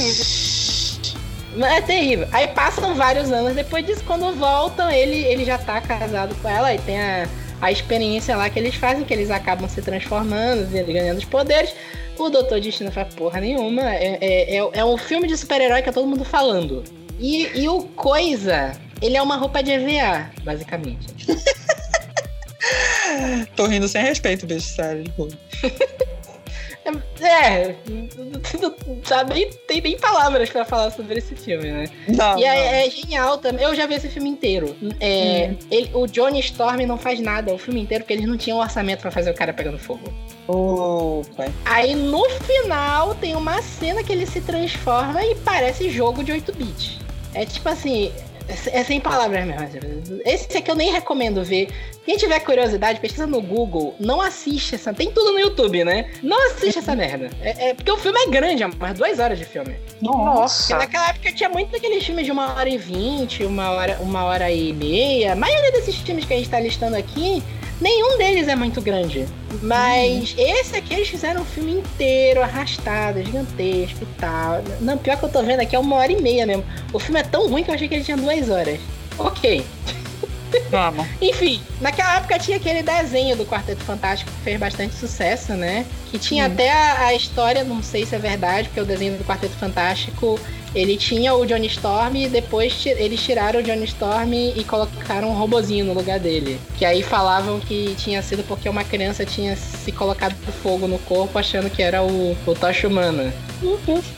[1.57, 2.27] É terrível.
[2.33, 6.73] Aí passam vários anos depois disso, quando voltam, ele, ele já tá casado com ela
[6.73, 7.25] e tem a,
[7.61, 11.73] a experiência lá que eles fazem, que eles acabam se transformando, ganhando os poderes.
[12.17, 13.93] O Doutor Destino faz porra nenhuma.
[13.93, 16.83] É, é, é, é um filme de super-herói que é todo mundo falando.
[17.19, 21.07] E, e o Coisa, ele é uma roupa de EVA, basicamente.
[23.55, 25.05] Tô rindo sem respeito, bicho, sério.
[26.85, 27.75] É,
[28.59, 31.85] não sabe, nem, tem nem palavras pra falar sobre esse filme, né?
[32.07, 33.65] Não, E é, é genial também.
[33.65, 34.75] Eu já vi esse filme inteiro.
[34.99, 38.59] É, ele- o Johnny Storm não faz nada o filme inteiro porque eles não tinham
[38.59, 40.01] orçamento pra fazer o cara pegando fogo.
[40.47, 41.21] não.
[41.35, 41.51] Pai.
[41.65, 46.53] Aí no final tem uma cena que ele se transforma e parece jogo de 8
[46.53, 46.99] bits.
[47.33, 48.11] É tipo assim.
[48.47, 50.21] É é sem palavras mesmo.
[50.23, 51.67] Esse aqui eu nem recomendo ver.
[52.05, 53.95] Quem tiver curiosidade, pesquisa no Google.
[53.99, 54.93] Não assiste essa.
[54.93, 56.11] Tem tudo no YouTube, né?
[56.21, 57.29] Não assiste essa merda.
[57.41, 59.75] É, é- porque o filme é grande, é umas duas horas de filme.
[59.99, 60.77] Porque Nossa.
[60.77, 64.51] naquela época tinha muito daqueles filmes de uma hora e vinte, uma hora, uma hora
[64.51, 65.33] e meia.
[65.33, 67.41] A maioria desses filmes que a gente tá listando aqui,
[67.79, 69.25] nenhum deles é muito grande.
[69.61, 74.63] Mas esse aqui eles fizeram um filme inteiro, arrastado, gigantesco e tal.
[74.81, 76.63] Não, pior que eu tô vendo aqui é uma hora e meia mesmo.
[76.91, 78.79] O filme é tão ruim que eu achei que ele tinha duas horas.
[79.17, 79.65] Ok.
[80.69, 81.05] Vamos.
[81.21, 85.85] Enfim, naquela época tinha aquele desenho do Quarteto Fantástico que fez bastante sucesso, né?
[86.11, 86.51] Que tinha Hum.
[86.53, 90.39] até a, a história, não sei se é verdade, porque o desenho do Quarteto Fantástico
[90.73, 95.33] ele tinha o Johnny Storm e depois eles tiraram o Johnny Storm e colocaram um
[95.33, 96.59] robozinho no lugar dele.
[96.77, 101.39] Que aí falavam que tinha sido porque uma criança tinha se colocado fogo no corpo
[101.39, 103.33] achando que era o, o Tocha Humana.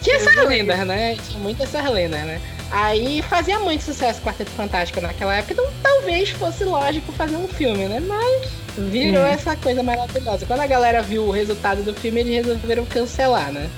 [0.02, 1.16] Tinha essas lendas, né?
[1.30, 2.42] Tinha muitas essas lendas, né?
[2.72, 7.48] Aí fazia muito sucesso o Quarteto Fantástico naquela época, então talvez fosse lógico fazer um
[7.48, 8.00] filme, né?
[8.06, 8.52] Mas
[8.92, 9.28] virou Hum.
[9.28, 10.46] essa coisa maravilhosa.
[10.46, 13.70] Quando a galera viu o resultado do filme, eles resolveram cancelar, né?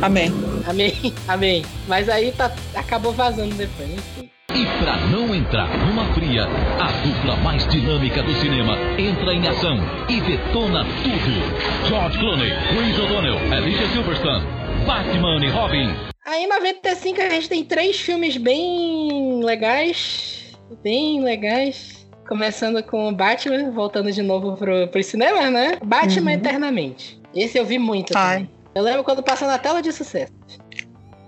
[0.00, 0.32] Amém.
[0.68, 0.94] Amém,
[1.28, 1.64] amém.
[1.88, 4.30] Mas aí tá, acabou vazando depois, enfim.
[4.54, 6.44] E pra não entrar numa fria,
[6.78, 9.78] a dupla mais dinâmica do cinema entra em ação
[10.10, 11.88] e detona tudo.
[11.88, 14.44] George Clooney, Chris O'Donnell, Alicia Silverstone,
[14.86, 15.94] Batman e Robin.
[16.26, 20.52] Aí em 95 a gente tem três filmes bem legais.
[20.82, 22.06] Bem legais.
[22.28, 25.78] Começando com o Batman, voltando de novo pro, pro cinema, né?
[25.84, 26.36] Batman Uhum.
[26.36, 27.20] Eternamente.
[27.34, 28.38] Esse eu vi muito Ai.
[28.40, 28.50] também.
[28.74, 30.32] Eu lembro quando passou na tela de sucesso.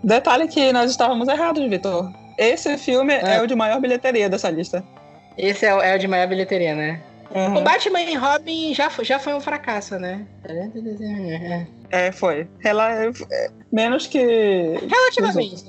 [0.03, 2.11] Detalhe que nós estávamos errados, Vitor.
[2.39, 3.37] Esse filme é.
[3.37, 3.43] É.
[3.43, 4.85] o de maior bilheteria dessa lista.
[5.37, 7.01] Esse é, o- é o de maior bilheteria, né?
[7.35, 7.57] Uhum.
[7.59, 10.25] O Batman e Robin já, foi- já foi um fracasso, né?
[10.45, 11.67] É,
[12.13, 12.47] foi.
[12.63, 14.19] Ela é, é, menos que.
[14.19, 15.65] Relativamente.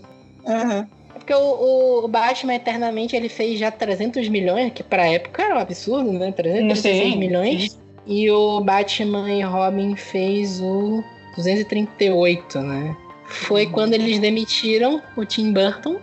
[0.45, 0.87] Uhum.
[1.15, 5.55] É porque o, o Batman Eternamente ele fez já 300 milhões, que pra época era
[5.55, 6.31] um absurdo, né?
[6.31, 7.79] 336 Sim, milhões.
[8.05, 11.03] E o Batman e Robin fez o
[11.35, 12.95] 238, né?
[13.27, 15.99] Foi quando eles demitiram o Tim Burton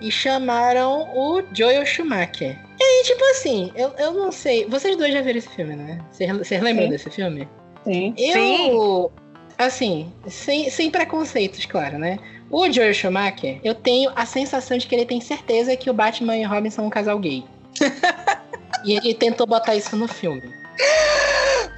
[0.00, 2.56] e chamaram o Joel Schumacher.
[2.78, 4.66] E aí, tipo assim, eu, eu não sei.
[4.66, 5.98] Vocês dois já viram esse filme, né?
[6.10, 6.90] Vocês vocês lembram Sim.
[6.90, 7.48] desse filme?
[7.84, 8.14] Sim.
[8.16, 9.10] Eu,
[9.58, 12.18] assim, sem, sem preconceitos, claro, né?
[12.50, 16.36] O Joel Schumacher, eu tenho a sensação de que ele tem certeza que o Batman
[16.36, 17.44] e o Robin são um casal gay.
[18.84, 20.52] e ele tentou botar isso no filme.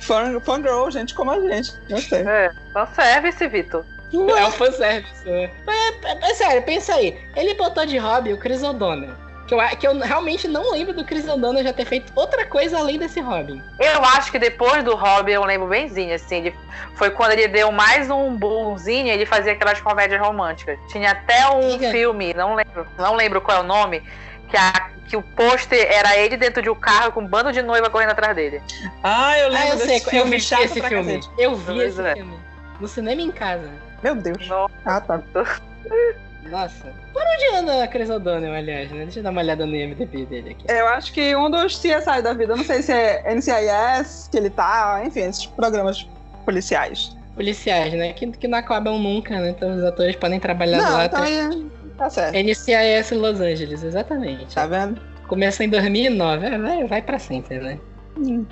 [0.00, 1.72] Fun, fangirl, gente como a gente.
[1.88, 2.20] Gostei.
[2.20, 3.84] É, só serve-se, Vitor.
[4.12, 5.50] É um fanservice, né?
[5.66, 7.18] Mas, é, é sério, pensa aí.
[7.34, 9.23] Ele botou de Robin o Chris O'Donnell.
[9.46, 12.78] Que eu, que eu realmente não lembro do Chris O'Donnell já ter feito outra coisa
[12.78, 13.62] além desse Robin.
[13.78, 16.54] Eu acho que depois do Robin, eu lembro benzinho, assim, ele,
[16.94, 20.78] foi quando ele deu mais um boomzinho, ele fazia aquelas comédias românticas.
[20.88, 21.90] Tinha até um Diga.
[21.90, 24.02] filme, não lembro, não lembro qual é o nome,
[24.48, 27.60] que, a, que o pôster era ele dentro de um carro com um bando de
[27.60, 28.62] noiva correndo atrás dele.
[29.02, 31.16] Ah, eu Ah, lembro eu sei, desse eu filme vi chato esse pra filme.
[31.16, 31.30] cacete.
[31.36, 32.14] Eu vi Pois esse é.
[32.14, 32.38] filme.
[32.80, 33.70] No cinema em casa.
[34.02, 34.48] Meu Deus.
[34.48, 34.72] Nossa.
[34.86, 35.20] Ah, tá.
[36.50, 36.92] Nossa.
[37.12, 39.04] Por onde anda a Chris O'Donnell, aliás, né?
[39.04, 40.64] Deixa eu dar uma olhada no IMDb dele aqui.
[40.68, 44.50] Eu acho que um dos CSI da vida, não sei se é NCIS que ele
[44.50, 46.08] tá, enfim, esses programas
[46.44, 47.16] policiais.
[47.34, 48.12] Policiais, né?
[48.12, 49.50] Que, que não acabam nunca, né?
[49.50, 51.40] Então os atores podem trabalhar não, lá então até.
[51.40, 52.36] aí, tá certo.
[52.36, 54.54] NCIS Los Angeles, exatamente.
[54.54, 55.00] Tá vendo?
[55.26, 57.78] Começou em 2009, é, vai, vai pra sempre, né?
[58.18, 58.44] Hum.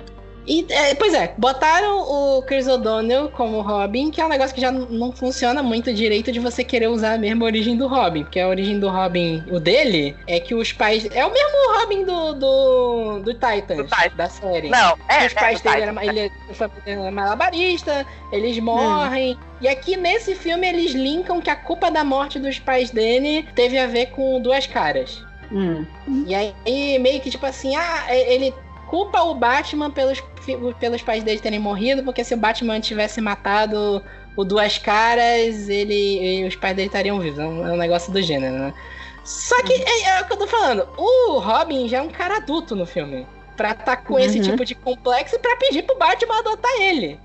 [0.45, 4.61] E, é, pois é, botaram o Chris O'Donnell como Robin, que é um negócio que
[4.61, 8.23] já não funciona muito direito de você querer usar a mesma origem do Robin.
[8.23, 11.07] Porque a origem do Robin, o dele, é que os pais.
[11.11, 14.15] É o mesmo Robin do, do, do Titans, Do Titans.
[14.15, 14.69] da série.
[14.69, 15.25] Não, é.
[15.25, 16.31] os pais é, dele é, eram ele,
[16.85, 19.37] era malabarista, eles morrem.
[19.61, 23.77] E aqui nesse filme eles linkam que a culpa da morte dos pais dele teve
[23.77, 25.23] a ver com duas caras.
[25.51, 25.85] Hum.
[26.27, 28.53] E aí, meio que tipo assim, ah, é- ele
[28.93, 30.23] culpa o Batman pelos,
[30.79, 34.03] pelos pais dele terem morrido, porque se o Batman tivesse matado
[34.37, 37.39] o Duas Caras, ele, e os pais dele estariam vivos.
[37.39, 38.71] É um, é um negócio do gênero, né?
[39.23, 40.87] Só que é, é o que eu tô falando.
[40.95, 43.25] O Robin já é um cara adulto no filme.
[43.57, 44.43] Pra tá com esse Uhum.
[44.43, 47.19] tipo de complexo e pra pedir pro Batman adotar ele.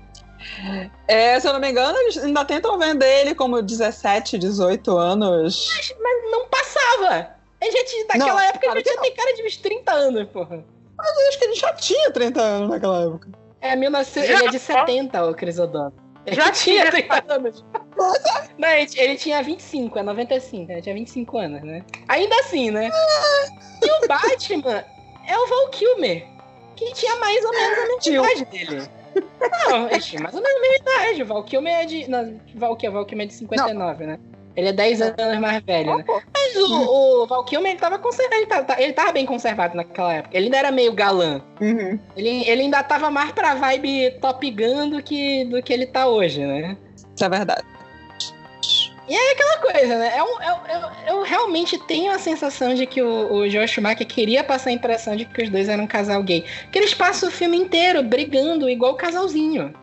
[1.07, 5.67] É, se eu não me engano, eles ainda tentam vender ele como 17, 18 anos.
[6.01, 7.29] Mas não passava.
[7.61, 10.27] A gente, naquela Não, época, claro ele que já tem cara de uns 30 anos,
[10.29, 10.63] porra.
[11.01, 13.29] Eu acho que ele já tinha 30 anos naquela época.
[13.61, 14.05] É, 19...
[14.05, 14.21] Já?
[14.23, 15.93] ele é de 70, o Chris O'Donnell.
[16.25, 17.07] Ele Já tinha tinha.
[17.09, 17.65] 30 anos.
[18.57, 21.83] Não, ele, ele tinha 25, é 95, ele tinha 25 anos, né?
[22.07, 22.89] Ainda assim, né?
[23.81, 24.83] E o Batman
[25.27, 26.27] é o Val Kilmer,
[26.75, 28.89] que tinha mais ou menos a mesma idade dele.
[29.69, 31.23] Não, ele tinha mais ou menos a mesma idade.
[31.23, 32.09] O Val Kilmer é de...
[32.09, 34.19] Não, Val, Val Kilmer é de 59, né?
[34.59, 36.03] Ele é 10 anos mais velho, né?
[36.05, 39.75] Pô, Mas o, o Val Kilmer, ele tava conservado, ele tava, ele tava bem conservado
[39.77, 40.35] naquela época.
[40.35, 41.41] Ele ainda era meio galã.
[41.61, 41.97] Uhum.
[42.17, 46.07] Ele, ele ainda tava mais pra vibe Top Gun do que, do que ele tá
[46.07, 46.75] hoje, né?
[47.15, 47.63] Isso é verdade.
[49.31, 50.11] Aquela coisa, né?
[50.15, 53.67] É um- é um- eu, eu realmente tenho a sensação de que o, o Joel
[53.67, 56.43] Schumacher queria passar a impressão de que os dois eram um casal gay.
[56.71, 59.73] Que eles passam o filme inteiro brigando igual casalzinho.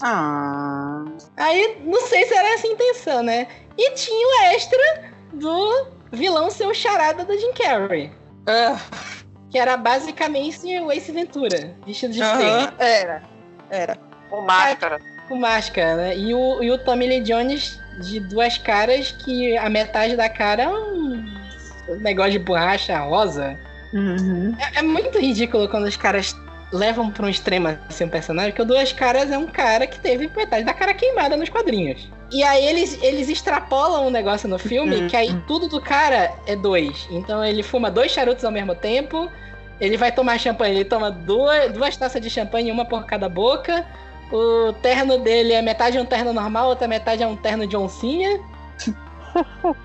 [0.00, 1.04] Ah.
[1.36, 3.46] Aí, não sei se era essa a intenção, né?
[3.76, 8.10] E tinha o extra do vilão ser o charada do Jim Carrey.
[8.46, 8.78] Ah,
[9.50, 12.74] Que era basicamente o Ace Ventura, vestido de aham, estrela.
[12.78, 13.22] Era.
[13.70, 13.98] Era.
[14.30, 14.98] O máscara.
[15.28, 16.16] com máscara, né?
[16.16, 20.62] E o, e o Tommy Lee Jones de duas caras, que a metade da cara
[20.64, 21.24] é um
[22.00, 23.58] negócio de borracha rosa.
[23.92, 24.56] Uhum.
[24.58, 26.34] É, é muito ridículo quando os caras
[26.72, 30.00] levam pra um extremo assim um personagem, porque o Duas Caras é um cara que
[30.00, 32.08] teve metade da cara queimada nos quadrinhos.
[32.30, 35.08] E aí eles, eles extrapolam um negócio no filme Uhum.
[35.08, 37.06] que aí tudo do cara é dois.
[37.10, 39.30] Então ele fuma dois charutos ao mesmo tempo,
[39.80, 43.84] ele vai tomar champanhe, ele toma duas, duas taças de champanhe, uma por cada boca.
[44.32, 47.76] O terno dele é metade é um terno normal, outra metade é um terno de
[47.76, 48.40] oncinha.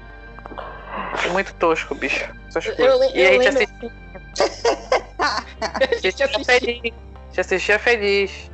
[1.34, 2.30] Muito tosco, bicho.
[2.78, 3.92] Eu, eu, e a eu gente lembro.
[6.02, 6.60] gente assistia.
[6.60, 6.94] feliz.
[7.38, 8.52] Assistia feliz.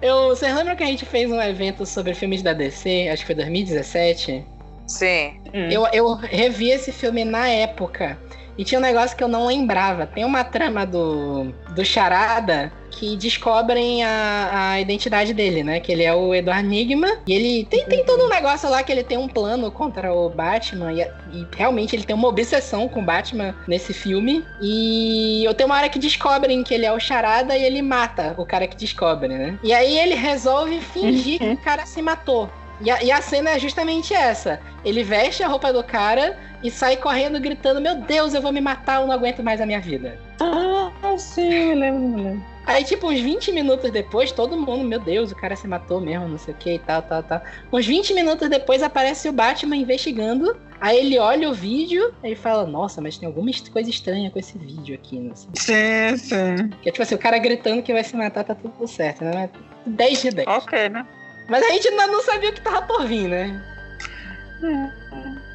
[0.00, 3.08] Eu, vocês lembram que a gente fez um evento sobre filmes da DC?
[3.08, 4.44] Acho que foi 2017.
[4.86, 5.40] Sim.
[5.52, 8.18] Eu, eu revi esse filme na época.
[8.58, 10.06] E tinha um negócio que eu não lembrava.
[10.06, 15.80] Tem uma trama do, do Charada que descobrem a, a identidade dele, né?
[15.80, 17.18] Que ele é o Edward Nigma.
[17.26, 20.30] E ele tem, tem todo um negócio lá que ele tem um plano contra o
[20.30, 20.92] Batman.
[20.92, 24.44] E, e realmente ele tem uma obsessão com o Batman nesse filme.
[24.62, 28.34] E eu tenho uma hora que descobrem que ele é o Charada e ele mata
[28.38, 29.58] o cara que descobre, né?
[29.62, 32.50] E aí ele resolve fingir que o cara se matou.
[32.80, 34.60] E a, e a cena é justamente essa.
[34.84, 38.60] Ele veste a roupa do cara e sai correndo gritando: Meu Deus, eu vou me
[38.60, 40.18] matar, eu não aguento mais a minha vida.
[40.40, 42.56] Ah, sim, me lembro, me lembro.
[42.66, 46.28] Aí, tipo, uns 20 minutos depois, todo mundo, meu Deus, o cara se matou mesmo,
[46.28, 47.40] não sei o que e tal, tal, tal.
[47.72, 50.56] Uns 20 minutos depois aparece o Batman investigando.
[50.80, 54.58] Aí ele olha o vídeo e fala: Nossa, mas tem alguma coisa estranha com esse
[54.58, 55.48] vídeo aqui, não sei.
[55.54, 56.68] Sim, sim.
[56.82, 59.48] Que é tipo assim, o cara gritando que vai se matar, tá tudo certo, né?
[59.86, 60.48] 10 de 10.
[60.48, 61.06] Ok, né?
[61.48, 63.60] Mas a gente ainda não sabia o que tava por vir, né?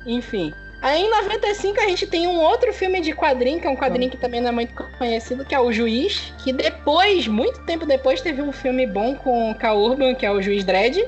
[0.05, 0.53] Enfim.
[0.81, 4.09] Aí em 95 a gente tem um outro filme de quadrinho, que é um quadrinho
[4.09, 6.33] que também não é muito conhecido, que é O Juiz.
[6.39, 9.73] Que depois, muito tempo depois, teve um filme bom com o K.
[9.73, 11.07] Urban, que é O Juiz Dredd.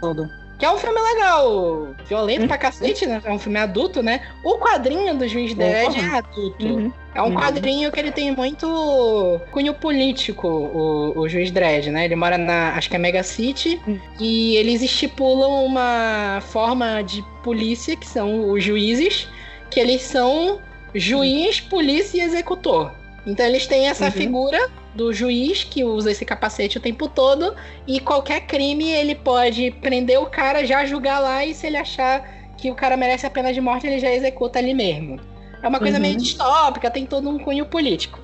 [0.00, 0.28] Todo.
[0.58, 3.20] Que é um filme legal, violento pra cacete, né?
[3.24, 4.22] É um filme adulto, né?
[4.42, 6.64] O quadrinho do Juiz Dredd é adulto.
[6.66, 6.92] Uhum.
[7.14, 7.34] É um Uhum.
[7.34, 12.06] quadrinho que ele tem muito cunho político, o, o Juiz Dredd, né?
[12.06, 14.00] Ele mora na, acho que é Mega City, Uhum.
[14.18, 19.28] e eles estipulam uma forma de polícia, que são os juízes,
[19.70, 20.60] que eles são
[20.94, 22.92] juiz, polícia e executor.
[23.26, 24.10] Então eles têm essa Uhum.
[24.12, 27.54] figura do juiz que usa esse capacete o tempo todo
[27.86, 32.26] e qualquer crime ele pode prender o cara, já julgar lá e se ele achar
[32.56, 35.20] que o cara merece a pena de morte, ele já executa ali mesmo.
[35.62, 36.02] É uma coisa Uhum.
[36.02, 38.18] meio distópica, tem todo um cunho político.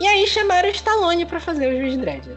[0.00, 2.28] E aí chamaram o Stallone pra fazer o Juiz Dredd.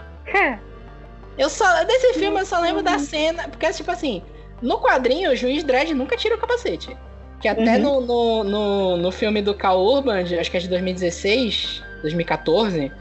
[1.38, 4.22] Eu só desse filme eu só lembro da cena, porque tipo assim,
[4.62, 6.96] no quadrinho o Juiz Dredd nunca tira o capacete.
[7.40, 7.82] Que até Uhum.
[7.82, 12.92] no, no, no, no filme do Cal Urban, acho que é de 2016, 2014,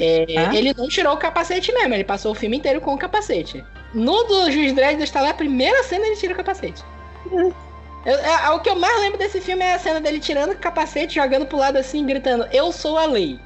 [0.00, 0.54] é, Ah?
[0.54, 3.64] ele não tirou o capacete mesmo, ele passou o filme inteiro com o capacete.
[3.94, 6.82] No do Juiz Dredd está lá, a primeira cena ele tira o capacete.
[7.30, 7.52] Uhum.
[8.06, 10.56] Eu- é- o que eu mais lembro desse filme é a cena dele tirando o
[10.58, 13.38] capacete, jogando pro lado assim, gritando: Eu sou a lei.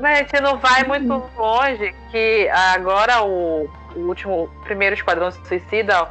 [0.00, 5.30] Mas a gente não vai muito longe que agora o, o último, o primeiro Esquadrão
[5.30, 6.08] Suicida,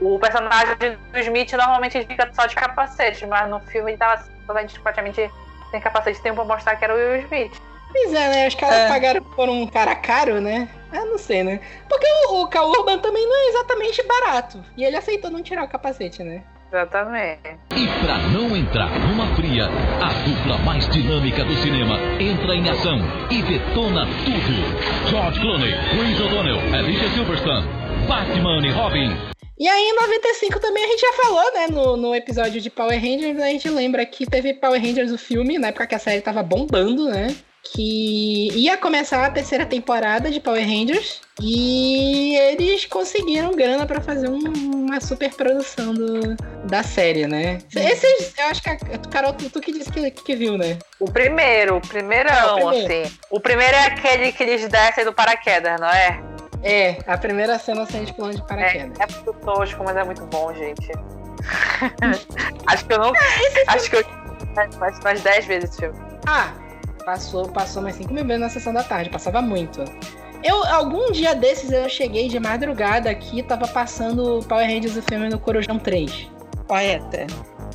[0.00, 0.76] o personagem
[1.12, 5.30] do Smith normalmente fica só de capacete, mas no filme ele tava totalmente praticamente
[5.70, 7.52] sem capacete, tem pra mostrar que era o Will Smith.
[7.92, 8.48] Pois é, né?
[8.48, 8.88] Os caras É.
[8.88, 10.68] pagaram por um cara caro, né?
[10.92, 11.60] Eu não sei, né?
[11.88, 14.62] Porque o, o Cal Urban também não é exatamente barato.
[14.76, 16.42] E ele aceitou não tirar o capacete, né?
[16.70, 17.40] Exatamente.
[17.74, 22.98] E pra não entrar numa fria, a dupla mais dinâmica do cinema entra em ação
[23.30, 25.08] e detona tudo.
[25.10, 27.66] George Clooney, Chris O'Donnell, Alicia Silverstone,
[28.06, 29.16] Batman e Robin.
[29.58, 31.66] E aí, em 95 também a gente já falou, né?
[31.70, 35.58] No, no episódio de Power Rangers, a gente lembra que teve Power Rangers, o filme,
[35.58, 37.34] na época que a série tava bombando, né?
[37.74, 41.20] Que ia começar a terceira temporada de Power Rangers.
[41.40, 44.38] E eles conseguiram grana pra fazer um-
[44.74, 47.58] uma super produção do, da série, né?
[47.76, 48.76] Esses, eu acho que a
[49.10, 50.78] Carol, tu, tu que disse que, que viu, né?
[50.98, 52.92] O primeiro, o primeirão, Ah, o primeiro.
[53.04, 53.16] assim.
[53.30, 56.20] O primeiro é aquele que eles descem do paraquedas, não é?
[56.64, 58.98] É, a primeira cena sem de pulando de É, paraquedas.
[58.98, 60.88] é muito tosco, mas é muito bom, gente.
[62.66, 63.12] acho que eu não.
[63.68, 64.04] acho que eu
[64.78, 65.98] mais umas 10 vezes esse filme.
[66.26, 66.52] Ah,
[67.08, 69.82] passou, passou mais 5 mil vezes na sessão da tarde, passava muito.
[70.44, 75.02] Eu, algum dia desses, eu cheguei de madrugada aqui, tava passando o Power Rangers o
[75.02, 76.30] filme no Corujão 3.
[76.66, 77.26] Poeta.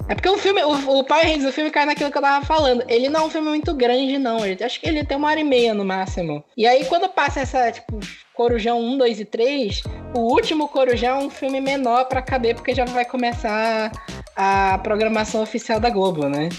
[0.07, 2.45] É porque o filme, o, o Power Rangers, o filme cai naquilo que eu tava
[2.45, 2.83] falando.
[2.87, 4.45] Ele não é um filme muito grande, não.
[4.45, 6.43] Ele, acho que ele tem uma hora e meia no máximo.
[6.55, 7.99] E aí, quando passa essa, tipo,
[8.35, 12.75] Corujão 1, 2 e 3, o último Corujão é um filme menor pra caber, porque
[12.75, 13.91] já vai começar
[14.35, 16.49] a programação oficial da Globo, né?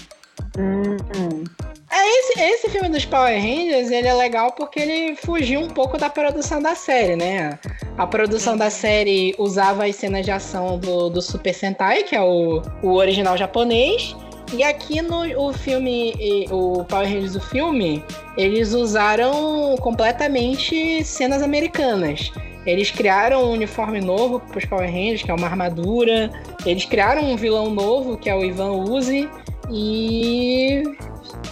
[1.91, 5.97] É, esse, esse filme dos Power Rangers, ele é legal porque ele fugiu um pouco
[5.97, 7.57] da produção da série, né?
[7.97, 12.21] A produção da série usava as cenas de ação do, do Super Sentai, que é
[12.21, 14.15] o, o original japonês.
[14.53, 16.13] E aqui no o filme,
[16.51, 18.03] o Power Rangers, o filme,
[18.37, 22.31] eles usaram completamente cenas americanas.
[22.65, 26.31] Eles criaram um uniforme novo para os Power Rangers, que é uma armadura.
[26.65, 29.29] Eles criaram um vilão novo, que é o Ivan Uzi.
[29.71, 30.83] E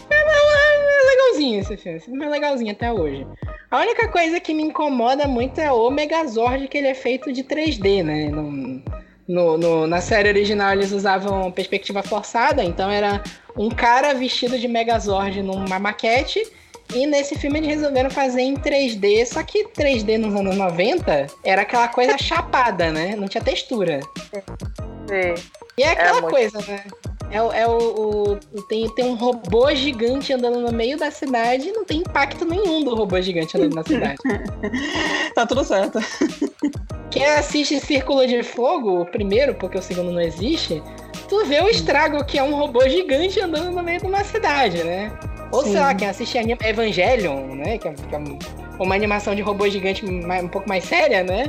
[0.09, 2.25] é, é- é legalzinho esse filme.
[2.25, 3.25] É legalzinho até hoje.
[3.71, 7.43] A única coisa que me incomoda muito é o Megazord, que ele é feito de
[7.43, 8.29] 3D, né?
[8.29, 8.81] No,
[9.27, 13.23] no- no- na série original eles usavam perspectiva forçada, então era
[13.57, 16.45] um cara vestido de Megazord numa maquete.
[16.93, 21.63] E nesse filme eles resolveram fazer em 3D, só que 3D nos anos 90 era
[21.63, 23.15] aquela coisa chapada, né?
[23.15, 24.01] Não tinha textura.
[25.09, 25.33] Sim.
[25.75, 26.29] E é aquela muito.
[26.29, 26.83] coisa, né?
[27.31, 31.71] É, é o, o- tem, tem um robô gigante andando no meio da cidade e
[31.71, 34.17] não tem impacto nenhum do robô gigante andando na cidade.
[35.33, 35.99] Tá tudo certo.
[37.09, 40.81] Quem assiste Círculo de Fogo, o primeiro, porque o segundo não existe,
[41.27, 44.83] tu vê o estrago que é um robô gigante andando no meio de uma cidade,
[44.83, 45.11] né?
[45.51, 45.79] Ou sei Sim.
[45.79, 47.77] lá, quem assiste Evangelion, né?
[47.77, 48.37] Que é, que é um-
[48.79, 51.45] uma animação de robô gigante mais- um pouco mais séria, né?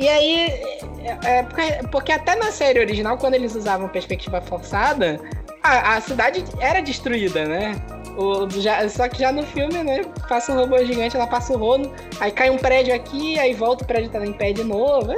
[0.00, 0.60] E aí,
[1.04, 5.20] é, é porque, porque até na série original, quando eles usavam perspectiva forçada,
[5.62, 7.76] a, a cidade era destruída, né?
[8.16, 10.00] O, já- só que já no filme, né?
[10.28, 13.84] Passa um robô gigante, ela passa o rodo, aí cai um prédio aqui, aí volta
[13.84, 15.12] o prédio tá em pé de novo.
[15.12, 15.16] É,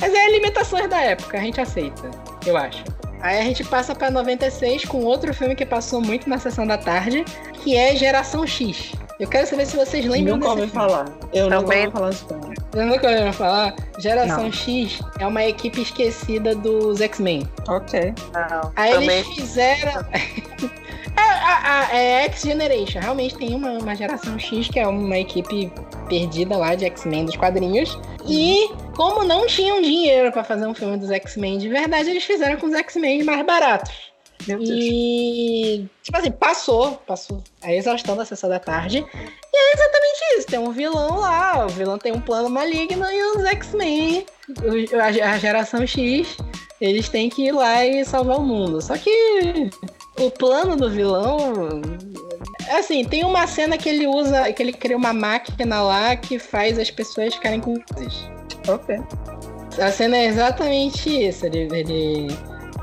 [0.00, 2.08] mas é limitações da época, a gente aceita,
[2.46, 2.84] eu acho.
[3.20, 6.78] Aí a gente passa pra 96 com outro filme que passou muito na sessão da
[6.78, 7.24] tarde,
[7.62, 8.92] que é Geração X.
[9.20, 10.88] Eu quero saber se vocês lembram Nunca desse ouvi filme.
[10.88, 11.04] falar.
[11.32, 11.80] Eu nunca Também.
[11.86, 12.51] ouvi falar desse filme.
[12.72, 13.74] Vocês nunca ouviram falar?
[13.98, 14.52] Geração Não.
[14.52, 17.46] X é uma equipe esquecida dos X-Men.
[17.68, 18.14] Ok.
[18.32, 18.72] Não.
[18.76, 19.18] Aí Também.
[19.18, 19.92] eles fizeram.
[21.16, 23.00] é, a, a- é X Generation.
[23.00, 25.70] Realmente tem uma, uma geração X que é uma equipe
[26.08, 27.98] perdida lá de X-Men dos quadrinhos.
[28.26, 32.56] E como não tinham dinheiro pra fazer um filme dos X-Men de verdade, eles fizeram
[32.56, 34.11] com os X-Men mais baratos.
[34.46, 34.70] Meu Deus.
[34.70, 38.98] E, tipo assim, passou, passou a exaustão da sessão da tarde.
[38.98, 43.22] E é exatamente isso: tem um vilão lá, o vilão tem um plano maligno e
[43.36, 44.26] os X-Men,
[45.00, 46.36] a, geração X,
[46.80, 48.80] eles têm que ir lá e salvar o mundo.
[48.80, 49.70] Só que
[50.18, 51.80] o plano do vilão.
[52.70, 56.78] Assim, tem uma cena que ele usa, que ele cria uma máquina lá que faz
[56.78, 58.30] as pessoas ficarem com coisas.
[58.68, 58.98] Ok.
[59.80, 61.46] A cena é exatamente isso.
[61.46, 62.28] Ele, ele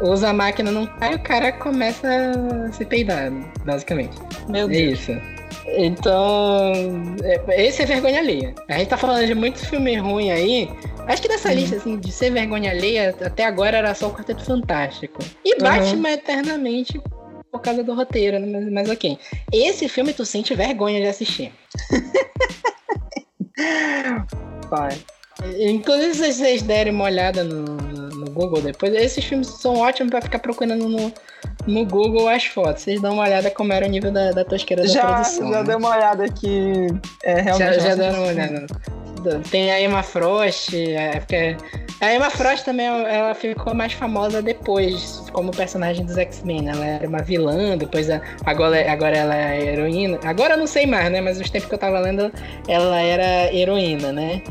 [0.02, 2.08] usa a máquina cara e o cara começa
[2.68, 3.32] a se peidar,
[3.66, 4.18] basicamente.
[4.48, 5.00] Meu É Deus.
[5.00, 5.12] isso.
[5.78, 6.72] Então,
[7.24, 8.56] é- esse é vergonha alheia.
[8.68, 10.70] A gente tá falando de muito filme ruim aí.
[11.08, 14.44] Acho que dessa lista, assim, de ser vergonha alheia, até agora era só o Quarteto
[14.44, 15.20] Fantástico.
[15.46, 15.60] E Uhum.
[15.62, 17.00] Batman eternamente
[17.52, 18.48] por causa do roteiro, né?
[18.48, 19.18] mas, mas ok.
[19.52, 21.52] Esse filme tu sente vergonha de assistir.
[24.70, 24.98] Pai.
[25.60, 30.12] Inclusive, se vocês derem uma olhada no, no- no Google depois, esses filmes são ótimos
[30.12, 31.12] pra ficar procurando no,
[31.68, 32.84] no Google as fotos.
[32.84, 35.52] Vocês dão uma olhada como era o nível da, da tosqueira da Já, produção.
[35.52, 35.64] já né?
[35.64, 36.88] dei uma olhada aqui.
[37.24, 37.76] É, Já, realmente.
[37.80, 38.66] já nossa, deram uma olhada.
[39.52, 40.74] Tem a Emma Frost.
[40.74, 41.56] é, porque
[42.02, 46.70] a Emma Frost também ela ficou mais famosa depois, como personagem dos X-Men.
[46.70, 50.20] Ela era uma vilã, depois a- agora, agora ela é heroína.
[50.24, 51.20] Agora eu não sei mais, né?
[51.20, 52.32] Mas nos tempos que eu tava lendo,
[52.68, 54.42] ela era heroína, né?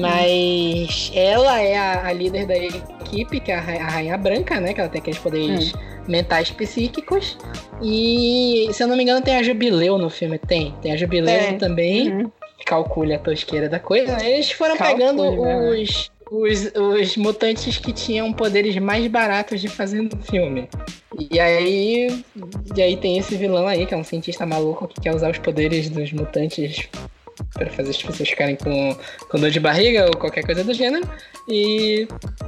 [0.00, 4.60] Mas ela é a, a líder da equipe, que é a, Ra- a Rainha Branca,
[4.60, 4.72] né?
[4.74, 5.72] Que ela tem aqueles poderes
[6.08, 7.36] mentais psíquicos.
[7.82, 10.38] E, se eu não me engano, tem a Jubileu no filme.
[10.38, 10.74] Tem.
[10.82, 11.58] Tem a Jubileu Tem.
[11.58, 12.30] também Uhum.
[12.66, 15.70] calcule a tosqueira da coisa, eles foram Calcule, pegando né?
[15.70, 20.68] os, os, os mutantes que tinham poderes mais baratos de fazer no filme.
[21.30, 22.24] E aí,
[22.74, 25.38] e aí tem esse vilão aí, que é um cientista maluco que quer usar os
[25.38, 26.88] poderes dos mutantes
[27.52, 28.96] para fazer as pessoas ficarem com,
[29.30, 31.08] com dor de barriga ou qualquer coisa do gênero.
[31.48, 32.06] E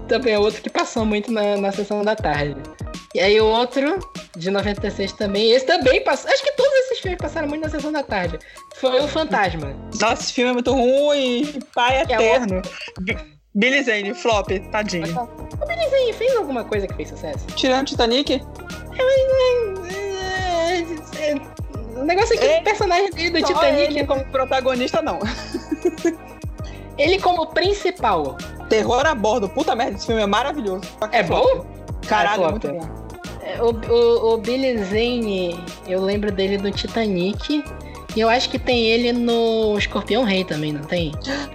[0.09, 2.57] também é outro que passou muito na, na sessão da tarde.
[3.14, 3.99] E aí o outro,
[4.37, 6.30] de 96 também, esse também passou.
[6.30, 8.39] Acho que todos esses filmes passaram muito na sessão da tarde.
[8.76, 9.74] Foi o Fantasma.
[10.01, 11.61] Nossa, esse filme é muito ruim.
[11.74, 12.61] Pai É eterno.
[13.01, 13.16] B-
[13.55, 15.07] Billy Zane, flop, tadinho.
[15.07, 17.47] Sim, fez alguma coisa que fez sucesso.
[17.57, 18.43] Tirando Titanic,
[21.97, 25.18] O negócio é que Ele- o personagem dele do Titanic, ele como protagonista, não.
[26.99, 28.36] ele como principal.
[28.68, 29.49] Terror a bordo.
[29.49, 30.82] Puta merda, esse filme é maravilhoso.
[31.11, 31.64] Que É bom?
[32.09, 32.88] Caralho, É é muito bom.
[33.42, 37.64] É, O, o, o Billy Zane, eu lembro dele do Titanic.
[38.16, 41.12] E eu acho que tem ele no Escorpião Rei também, não tem?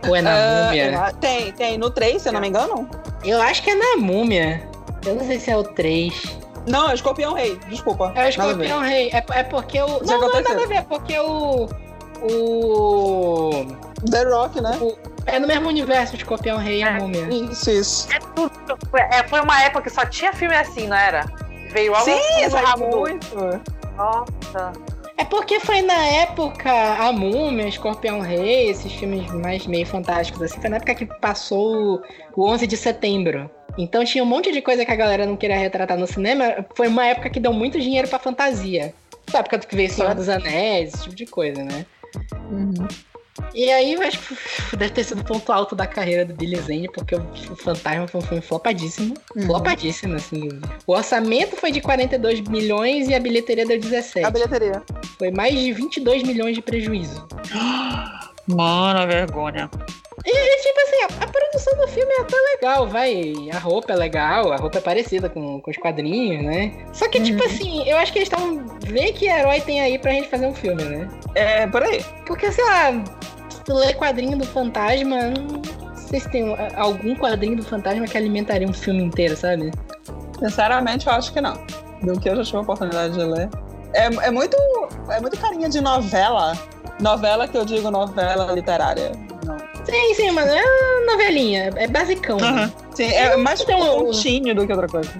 [0.07, 1.13] Ou é na Ah, Múmia?
[1.19, 1.77] tem, tem.
[1.77, 2.87] No 3, se eu não me engano.
[3.25, 4.61] Eu acho que é na Múmia.
[5.05, 6.13] Eu não sei se é o 3.
[6.67, 7.57] Não, é Escorpião Rei.
[7.69, 8.11] Desculpa.
[8.15, 8.29] É o.
[8.29, 9.09] Escorpião Rei.
[9.11, 9.87] É, é porque o.
[9.87, 10.43] Não, não é aconteceu.
[10.43, 10.75] nada a ver.
[10.75, 11.69] É porque o.
[12.21, 13.65] O.
[14.09, 14.71] The Rock, né?
[15.27, 17.27] É no mesmo universo, o Escorpião Rei e a Múmia.
[17.29, 18.07] Isso, isso.
[18.11, 18.51] É tudo.
[18.89, 21.25] Foi, é, foi uma época que só tinha filme assim, não era?
[21.71, 23.35] Veio algo Sim, é do- muito.
[23.95, 24.73] Nossa.
[25.17, 30.59] É porque foi na época a Múmia, Escorpião Rei, esses filmes mais meio fantásticos, assim,
[30.59, 32.01] foi na época que passou
[32.35, 33.49] o 11 de setembro.
[33.77, 36.65] Então tinha um monte de coisa que a galera não queria retratar no cinema.
[36.75, 38.93] Foi uma época que deu muito dinheiro pra fantasia.
[39.27, 41.85] Foi a época que veio Senhor dos Anéis, esse tipo de coisa, né?
[42.49, 42.87] Uhum.
[43.53, 44.35] E aí eu acho que
[44.75, 48.19] deve ter sido o ponto alto da carreira do Billy Zane, porque o Fantasma foi
[48.19, 49.13] um filme flopadíssimo.
[49.35, 49.45] Uhum.
[49.45, 50.49] Flopadíssimo, assim.
[50.85, 54.25] O orçamento foi de 42 milhões e a bilheteria deu 17.
[54.25, 54.83] A bilheteria.
[55.17, 57.25] Foi mais de 22 milhões de prejuízo.
[58.47, 59.69] Mano, vergonha.
[60.25, 63.33] E, tipo assim, a, a produção do filme é até legal, vai.
[63.51, 66.71] A roupa é legal, a roupa é parecida com, com os quadrinhos, né?
[66.93, 68.65] Só que, tipo assim, eu acho que eles estavam.
[68.85, 71.09] Vê que herói tem aí pra gente fazer um filme, né?
[71.33, 72.03] É, por aí.
[72.25, 73.03] Porque, sei lá,
[73.49, 78.17] se tu lê quadrinho do fantasma, não sei se tem algum quadrinho do fantasma que
[78.17, 79.71] alimentaria um filme inteiro, sabe?
[80.39, 81.53] Sinceramente, eu acho que não.
[82.03, 83.49] Do que eu já tive a oportunidade de ler.
[83.93, 84.57] É, é muito.
[85.09, 86.53] É muito carinha de novela.
[86.99, 89.11] Novela que eu digo novela literária.
[89.91, 89.99] Não.
[89.99, 92.37] Sim, sim, mano, é novelinha, é basicão.
[92.37, 92.71] né?
[92.93, 95.11] Sim, é mais tem um pontinho do que outra coisa.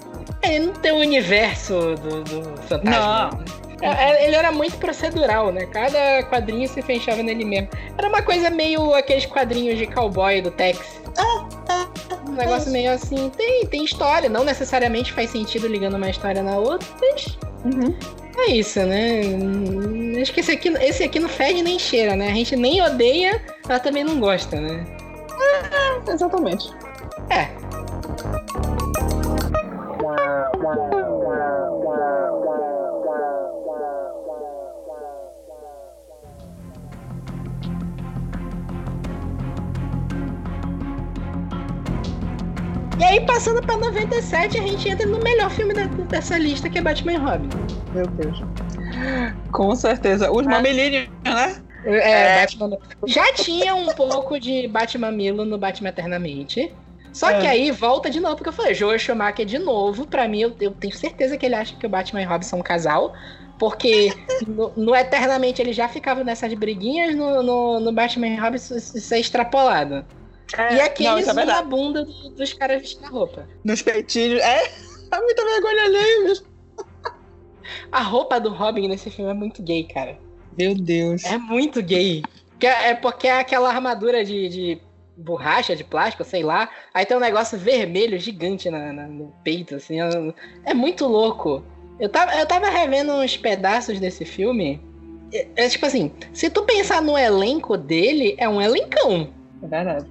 [0.42, 3.44] Ele não tem o universo do, do fantasma.
[3.82, 5.66] É, é, Ele era muito procedural, né?
[5.68, 7.70] Cada quadrinho se fechava nele mesmo.
[7.98, 11.02] Era uma coisa meio aqueles quadrinhos de cowboy do Tex.
[12.28, 13.30] Um negócio meio assim.
[13.36, 17.96] Tem, tem história, não necessariamente faz sentido ligando uma história na outra, mas Uhum.
[18.38, 19.22] É isso, né?
[20.22, 22.28] Acho que esse aqui, esse aqui não fede nem cheira, né?
[22.28, 24.86] A gente nem odeia, mas também não gosta, né?
[26.08, 26.70] Exatamente.
[27.30, 27.50] É.
[43.02, 46.78] E aí, passando pra 97, a gente entra no melhor filme da- dessa lista, que
[46.78, 47.50] é Batman e Robin.
[47.96, 48.44] Meu Deus.
[49.52, 50.32] Com certeza.
[50.32, 51.60] Os mamilinhos, né?
[51.84, 52.78] É, Batman.
[53.08, 56.72] Já tinha um pouco de Batman Milo no Batman Eternamente.
[57.12, 57.42] Só É.
[57.42, 60.56] que aí volta de novo, porque eu falei, Joel Schumacher de novo, pra mim, eu,
[60.62, 63.14] eu tenho certeza que ele acha que o Batman e Robin são um casal.
[63.58, 64.14] Porque
[64.48, 68.78] no, no Eternamente ele já ficava nessas briguinhas, no, no, no Batman e Robin isso,
[68.78, 70.06] isso é extrapolado.
[70.58, 73.48] É, e aquele não, isso é bunda do- dos caras vestindo a roupa.
[73.64, 74.42] Nos peitinhos.
[74.42, 74.64] É,
[75.12, 76.46] é muita vergonha alheia mesmo.
[77.92, 80.18] A roupa do Robin nesse filme é muito gay, cara.
[80.58, 81.24] Meu Deus.
[81.24, 82.22] É muito gay.
[82.60, 84.82] Que É é porque é aquela armadura de, de
[85.16, 86.70] borracha, de plástico, sei lá.
[86.94, 90.02] Aí tem um negócio vermelho gigante na- na- no peito, assim.
[90.02, 90.10] É,
[90.66, 91.64] é muito louco.
[92.00, 94.82] Eu tava, eu tava revendo uns pedaços desse filme.
[95.34, 99.30] É, é tipo assim, se tu pensar no elenco dele, é um elencão.
[99.64, 100.06] É verdade.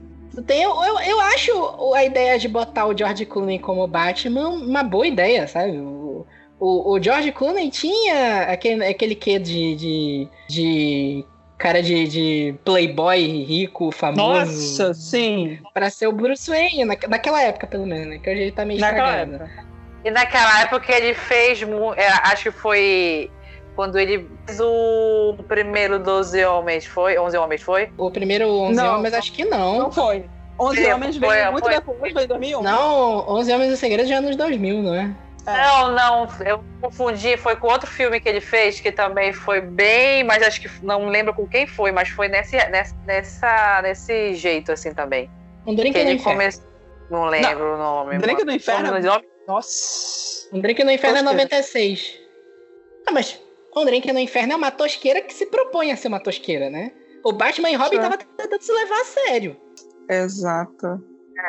[0.46, 4.82] Tem, eu, eu, eu acho a ideia de botar o George Clooney como Batman uma
[4.82, 5.78] boa ideia, sabe?
[5.78, 6.26] O,
[6.58, 11.24] o, o George Clooney tinha aquele, aquele quê de, de, de
[11.58, 15.58] cara de, de playboy rico, famoso, Nossa, sim.
[15.74, 18.18] pra ser o Bruce Wayne, na, naquela época pelo menos, né?
[18.18, 19.44] Que hoje ele tá meio Naquela estragado.
[19.44, 19.64] época.
[20.04, 21.60] E naquela época ele fez.
[21.96, 23.30] é, acho que foi
[23.80, 27.18] quando ele fez o primeiro 12 Homens, foi?
[27.18, 27.90] 11 Homens, foi?
[27.96, 28.98] O primeiro 11 Não.
[28.98, 29.78] Homens, acho que não.
[29.78, 30.28] Não foi.
[30.58, 31.74] 11 Foi, Homens foi, veio muito foi.
[31.74, 32.62] depois, foi em 2001.
[32.62, 35.10] Não, 11 Homens e Segredos já é nos 2000, não é?
[35.46, 35.56] É.
[35.56, 40.24] Não, não, eu confundi, foi com outro filme que ele fez, que também foi bem,
[40.24, 44.72] mas acho que não lembro com quem foi, mas foi nesse, nessa, nessa, nesse jeito
[44.72, 45.30] assim também.
[45.66, 46.38] Um drink Que no ele inferno.
[46.38, 46.64] começou.
[47.10, 48.18] Não lembro o nome.
[48.18, 48.44] Drink mano.
[48.44, 49.00] do Inferno?
[49.00, 49.24] Nome?
[49.48, 50.48] Nossa.
[50.52, 51.44] Um Drink no Inferno é Tosqueira.
[51.48, 52.20] 96.
[53.08, 53.40] Ah, mas
[53.76, 56.92] Um Drink no Inferno é uma tosqueira que se propõe a ser uma tosqueira, né?
[57.24, 59.56] O Batman e Robin tava tentando se levar a sério.
[60.08, 61.02] Exato.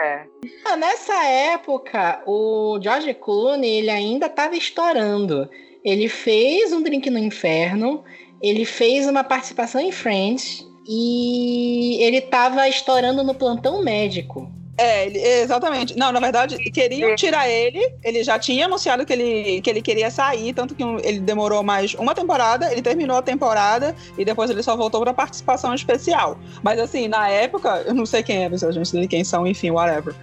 [0.04, 0.26] É.
[0.66, 5.50] Ah, Nessa época, o George Clooney ele ainda estava estourando.
[5.84, 8.04] Ele fez um Drink no Inferno,
[8.42, 14.52] ele fez uma participação em Friends e ele estava estourando no plantão médico.
[14.78, 15.96] É, ele- exatamente.
[15.98, 17.94] Não, na verdade, queriam tirar ele.
[18.04, 21.62] Ele já tinha anunciado que ele, que ele queria sair, tanto que um- ele demorou
[21.62, 22.72] mais uma temporada.
[22.72, 26.38] Ele terminou a temporada e depois ele só voltou pra participação especial.
[26.64, 29.70] Mas assim, na época, eu não sei quem é os agentes dele, quem são, enfim,
[29.72, 30.16] whatever.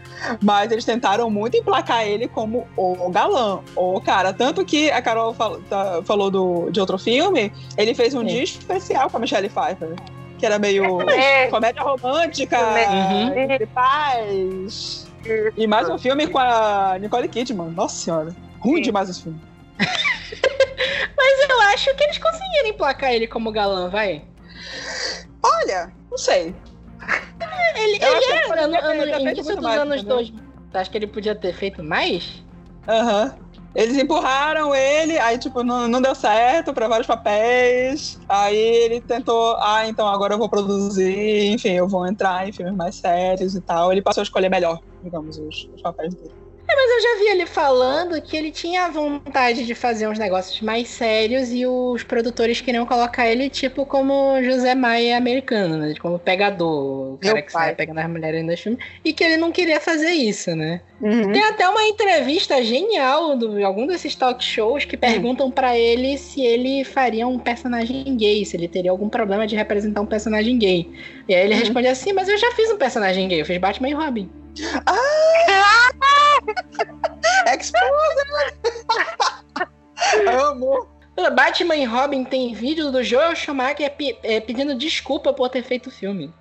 [0.42, 4.32] Mas eles tentaram muito emplacar ele como o galã, o cara.
[4.32, 8.26] Tanto que a Carol fal- tá- falou do, de outro filme, ele fez um Sim.
[8.26, 9.94] dia especial com a Michelle Pfeiffer.
[10.38, 13.58] Que era meio É, comédia romântica, Uhum.
[13.58, 15.06] de paz.
[15.56, 17.70] E mais um filme com a Nicole Kidman.
[17.70, 18.36] Nossa senhora.
[18.60, 19.40] Ruim demais esse filme.
[21.16, 24.24] Mas eu acho que eles conseguiram emplacar ele como galã, vai.
[25.42, 26.54] Olha, não sei.
[27.76, 30.16] Ele, Eu ele acho que era no, ano- início dos mais, anos entendeu?
[30.16, 30.40] 2000.
[30.70, 32.42] Tu acha que ele podia ter feito mais?
[32.86, 33.34] Aham.
[33.74, 38.18] Eles empurraram ele, aí, tipo, não, não deu certo pra vários papéis.
[38.28, 42.74] Aí ele tentou, ah, então agora eu vou produzir, enfim, eu vou entrar em filmes
[42.74, 43.92] mais sérios e tal.
[43.92, 46.34] Ele passou a escolher melhor, digamos, os, os papéis dele.
[46.70, 50.88] Mas eu já vi ele falando que ele tinha vontade de fazer uns negócios mais
[50.88, 55.94] sérios e os produtores queriam colocar ele tipo como José Maia americano, né?
[56.00, 57.64] Como pegador, o cara Meu que pai.
[57.66, 58.78] sai pegando as mulheres no filme.
[59.04, 60.80] E que ele não queria fazer isso, né?
[61.00, 61.32] Uhum.
[61.32, 66.40] Tem até uma entrevista genial de algum desses talk shows que perguntam pra ele se
[66.42, 70.90] ele faria um personagem gay, se ele teria algum problema de representar um personagem gay.
[71.28, 71.60] E aí ele Uhum.
[71.60, 74.30] responde assim: Mas eu já fiz um personagem gay, eu fiz Batman e Robin.
[77.54, 78.28] Exposed!
[80.40, 80.88] Amo!
[81.34, 83.92] Batman e Robin tem vídeo do Joel Schumacher
[84.22, 86.32] é, pedindo desculpa por ter feito o filme.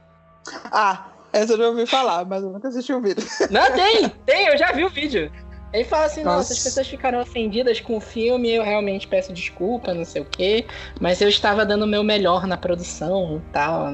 [0.65, 3.25] Ah, essa eu já ouvi falar, mas eu nunca assisti o vídeo.
[3.49, 5.31] Não, tem, tem, eu já vi o vídeo.
[5.73, 6.53] Ele fala assim, nossa, Nossa.
[6.53, 10.65] as pessoas ficaram ofendidas com o filme, eu realmente peço desculpa, não sei o quê,
[10.99, 13.87] mas eu estava dando o meu melhor na produção e tal.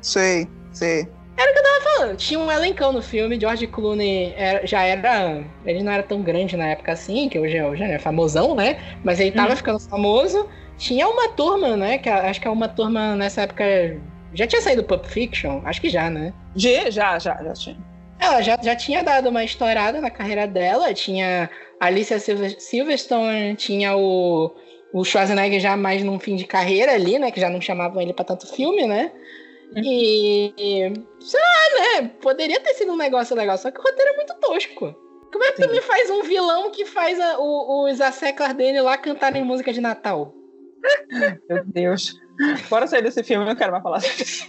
[0.00, 1.08] Sei, sei.
[1.96, 5.44] Falando, Tinha um elencão no filme, George Clooney era- já era.
[5.64, 8.78] Ele não era tão grande na época assim, que hoje, é- hoje é famosão, né?
[9.04, 10.48] Mas ele tava ficando famoso.
[10.76, 11.98] Tinha uma turma, né?
[11.98, 13.64] Que acho que é uma turma nessa época.
[14.34, 15.60] Já tinha saído Pulp Fiction?
[15.64, 16.32] Acho que já, né?
[16.54, 17.76] G, já, já, já tinha.
[18.20, 20.92] Ela já, já tinha dado uma estourada na carreira dela.
[20.92, 21.48] Tinha
[21.80, 24.54] Alicia Silver- Silverstone, tinha o,
[24.92, 27.30] o Schwarzenegger já mais num fim de carreira ali, né?
[27.30, 29.10] Que já não chamavam ele pra tanto filme, né?
[29.76, 30.52] E.
[31.20, 32.10] Sei lá, né?
[32.20, 34.94] Poderia ter sido um negócio legal, só que o roteiro é muito tosco.
[35.30, 35.72] Como é que tu Sim.
[35.74, 39.80] me faz um vilão que faz a- o- os asseclas dele lá cantarem música de
[39.80, 40.32] Natal?
[41.48, 42.14] Meu Deus.
[42.70, 44.46] Bora sair desse filme, eu não quero mais falar sobre isso.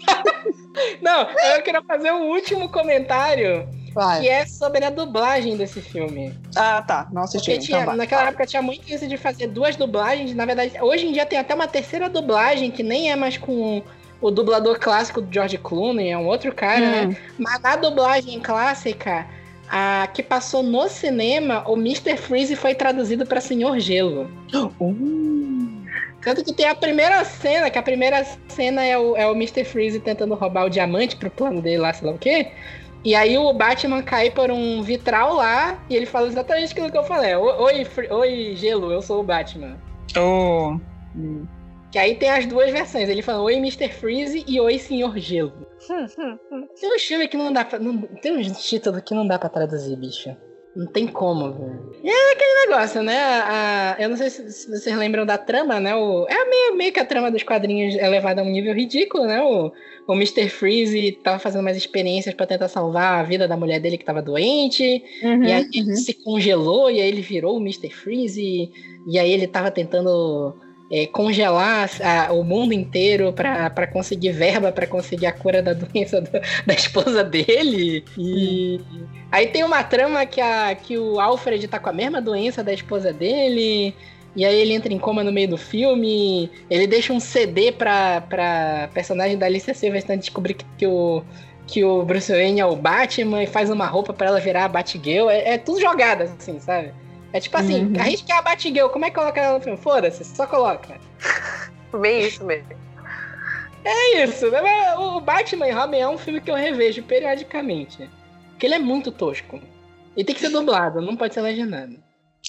[1.01, 3.67] Não, eu queria fazer um último comentário.
[3.91, 4.21] Vai.
[4.21, 6.31] que é sobre a dublagem desse filme.
[6.55, 7.09] Ah, tá.
[7.11, 7.49] Não assisti.
[7.51, 7.97] Porque tinha, Então vai.
[7.97, 10.35] naquela época tinha muito isso de fazer duas dublagens.
[10.35, 13.81] Na verdade, hoje em dia tem até uma terceira dublagem que nem é mais com
[14.21, 17.05] o dublador clássico do George Clooney, é um outro cara, né?
[17.07, 17.15] Hum.
[17.37, 19.25] Mas na dublagem clássica,
[19.69, 22.17] a que passou no cinema, o Mr.
[22.17, 24.29] Freeze foi traduzido pra Senhor Gelo.
[24.79, 25.79] Uh,
[26.21, 29.63] Tanto que tem a primeira cena, que a primeira cena é o, é o Mr.
[29.63, 32.47] Freeze tentando roubar o diamante pro plano dele lá, sei lá o quê.
[33.05, 36.97] E aí o Batman cai por um vitral lá e ele fala exatamente aquilo que
[36.97, 37.33] eu falei.
[37.35, 39.77] "O- Oi, Oi Gelo, eu sou o Batman.
[40.17, 40.77] oh.
[41.15, 41.45] Hum.
[41.91, 43.09] Que aí tem as duas versões.
[43.09, 43.89] Ele fala Oi, Mr.
[43.89, 45.53] Freeze e Oi, Senhor Gelo.
[46.79, 47.79] Tem um filme que não dá pra.
[47.79, 50.29] Não, tem um título que não dá pra traduzir, bicho.
[50.75, 51.91] Não tem como, velho.
[52.03, 53.17] E é aquele negócio, né?
[53.17, 55.95] A- eu não sei se, se vocês lembram da trama, né?
[55.95, 59.25] O, é meio, meio que a trama dos quadrinhos é levada a um nível ridículo,
[59.25, 59.41] né?
[59.41, 59.71] O,
[60.07, 60.47] o Mr.
[60.47, 64.21] Freeze tava fazendo umas experiências pra tentar salvar a vida da mulher dele que tava
[64.21, 65.03] doente.
[65.23, 65.95] Uhum, E aí ele uhum.
[65.95, 67.89] se congelou e aí ele virou o Mr.
[67.89, 68.39] Freeze.
[68.39, 68.69] E,
[69.11, 70.55] e aí ele tava tentando
[70.91, 75.73] é, congelar a- o mundo inteiro pra pra conseguir verba, pra conseguir a cura da
[75.73, 78.03] doença da, da esposa dele.
[78.17, 78.79] E
[79.31, 82.73] aí tem uma trama que, a, que o Alfred tá com a mesma doença da
[82.73, 83.93] esposa dele.
[84.35, 86.49] E aí ele entra em coma no meio do filme.
[86.69, 91.23] Ele deixa um CD pra, pra personagem da Alicia Silverstone descobrir que, que o
[91.67, 94.67] que o Bruce Wayne é o Batman e faz uma roupa pra ela virar a
[94.67, 95.29] Batgirl.
[95.29, 96.91] É, é tudo jogada, assim, sabe?
[97.31, 97.93] É tipo assim, Uhum.
[98.01, 99.77] a gente quer a Batgirl, como é que coloca ela no filme?
[99.77, 100.95] Foda-se, só coloca.
[101.99, 102.69] Bem isso mesmo.
[103.85, 104.61] É isso, né?
[104.61, 108.09] Mas O Batman e Robin é um filme que eu revejo periodicamente.
[108.51, 109.59] Porque ele é muito tosco.
[110.17, 111.95] E tem que ser dublado, não pode ser legendado.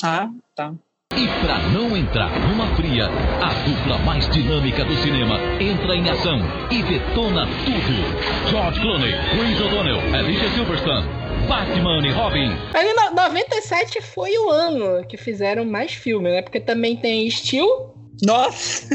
[0.03, 0.73] Ah, tá.
[1.15, 6.39] E pra não entrar numa fria, a dupla mais dinâmica do cinema entra em ação
[6.71, 8.49] e detona tudo.
[8.51, 11.07] George Clooney, Chris O'Donnell, Alicia Silverstone,
[11.49, 12.57] Batman e Robin.
[12.73, 16.43] Mas em no- 97 foi o ano que fizeram mais filme, né?
[16.43, 17.95] Porque também tem Steel.
[18.23, 18.87] Nossa!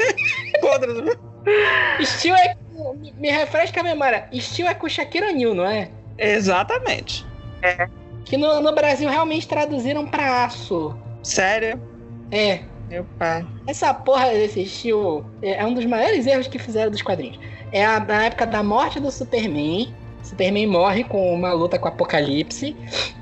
[0.60, 1.18] Podre.
[2.04, 2.56] Steel é.
[2.96, 4.28] Me, me refresca a memória.
[4.34, 5.88] Steel é com Shakira O'Neal, não é?
[6.18, 7.24] Exatamente.
[8.24, 10.96] Que no, no Brasil realmente traduziram pra aço.
[11.22, 11.80] Sério?
[12.30, 12.60] É.
[12.88, 13.46] Meu pai.
[13.66, 17.38] Essa porra desse estilo é é um dos maiores erros que fizeram dos quadrinhos.
[17.72, 19.94] É a, na época da morte do Superman.
[20.22, 22.76] Superman morre com uma luta com o Apocalipse.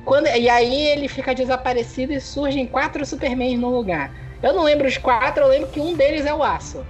[0.04, 4.12] Quando, e aí ele fica desaparecido e surgem quatro Supermans no lugar.
[4.42, 6.84] Eu não lembro os quatro, eu lembro que um deles é o Aço.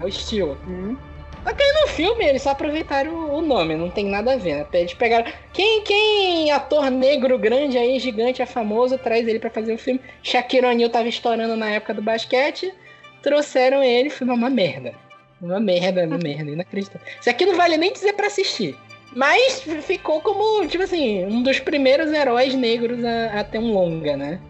[0.00, 0.56] É o Steel.
[0.66, 0.96] Hum.
[1.44, 4.56] Só que aí no filme eles só aproveitaram o- nome, não tem nada a ver,
[4.58, 4.66] né?
[4.74, 5.30] Eles pegaram.
[5.52, 10.00] Quem, quem ator negro grande aí, gigante, é famoso, traz ele pra fazer o filme.
[10.22, 12.72] Shaquille O'Neal tava estourando na época do basquete,
[13.20, 14.92] trouxeram ele, é uma merda.
[15.40, 17.06] Uma merda, uma merda, inacreditável.
[17.20, 18.76] Isso aqui não vale nem dizer pra assistir.
[19.14, 24.16] Mas ficou como, tipo assim, um dos primeiros heróis negros a, a ter um longa,
[24.16, 24.40] né?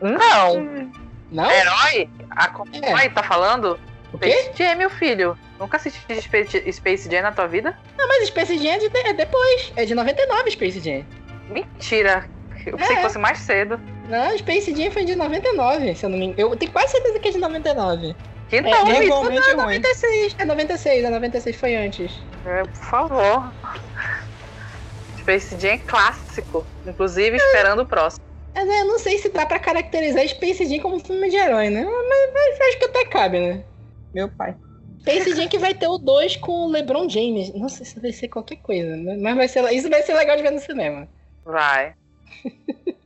[0.00, 0.90] Não.
[1.30, 1.50] Não?
[1.50, 2.08] Herói?
[2.30, 2.92] A É.
[2.92, 3.78] Ai, tá falando?
[4.12, 4.30] O quê?
[4.30, 5.38] Space Jam, meu filho.
[5.58, 7.76] Nunca assisti Space, Space Jam na tua vida?
[7.96, 9.72] Não, mas Space Jam é, de, é depois.
[9.76, 11.04] É de 99 Space Jam.
[11.48, 12.28] Mentira.
[12.66, 12.96] Eu pensei É.
[12.96, 13.80] que fosse mais cedo.
[14.08, 16.52] Não, Space Jam foi de 99, se eu não me engano.
[16.52, 18.14] Eu tenho quase certeza que é de 99.
[18.48, 19.02] Que É, não, é Vitor.
[19.04, 19.78] igualmente ruim.
[19.78, 22.12] 96, é 96, é 96 foi antes.
[22.44, 23.52] É, por favor.
[25.20, 26.66] Space Jam é clássico.
[26.86, 28.22] Inclusive, esperando o próximo.
[28.54, 31.70] Mas é, eu não sei se dá pra caracterizar Space Jam como filme de herói,
[31.70, 31.84] né?
[31.84, 33.64] Mas, mas acho que até cabe, né?
[34.12, 34.54] Meu pai.
[35.00, 37.52] Space Jam que vai ter o 2 com o LeBron James.
[37.54, 39.16] Não sei se vai ser qualquer coisa, né?
[39.18, 41.08] Mas vai ser, isso vai ser legal de ver no cinema.
[41.44, 41.94] Vai.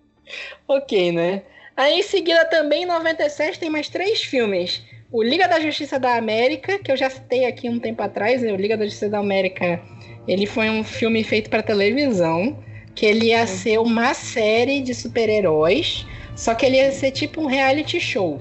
[0.67, 1.45] Ok, né?
[1.77, 4.83] Aí em seguida também, em 97, tem mais três filmes.
[5.11, 8.53] O Liga da Justiça da América, que eu já citei aqui um tempo atrás, né?
[8.53, 9.81] o Liga da Justiça da América,
[10.27, 12.59] ele foi um filme feito para televisão,
[12.95, 17.47] que ele ia ser uma série de super-heróis, só que ele ia ser tipo um
[17.47, 18.41] reality show.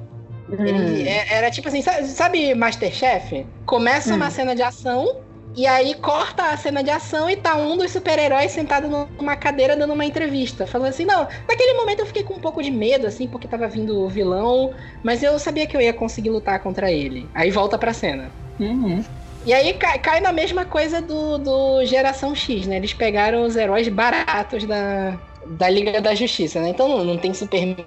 [0.49, 3.45] Ele é- era tipo assim, sabe, sabe Masterchef?
[3.65, 4.17] Começa Hum.
[4.17, 5.21] uma cena de ação,
[5.55, 9.75] e aí corta a cena de ação e tá um dos super-heróis sentado numa cadeira
[9.75, 10.67] dando uma entrevista.
[10.67, 13.67] Falando assim, não, naquele momento eu fiquei com um pouco de medo, assim, porque tava
[13.67, 17.25] vindo o vilão, mas eu sabia que eu ia conseguir lutar contra ele.
[17.33, 18.29] Aí volta pra cena.
[18.59, 19.01] Uhum.
[19.45, 22.75] E aí cai, cai na mesma coisa do, do Geração X, né?
[22.75, 26.69] Eles pegaram os heróis baratos da, da Liga da Justiça, né?
[26.69, 27.85] Então não, não tem Superman,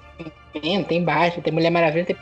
[0.55, 2.17] não tem Batman, tem Mulher Maravilha, não tem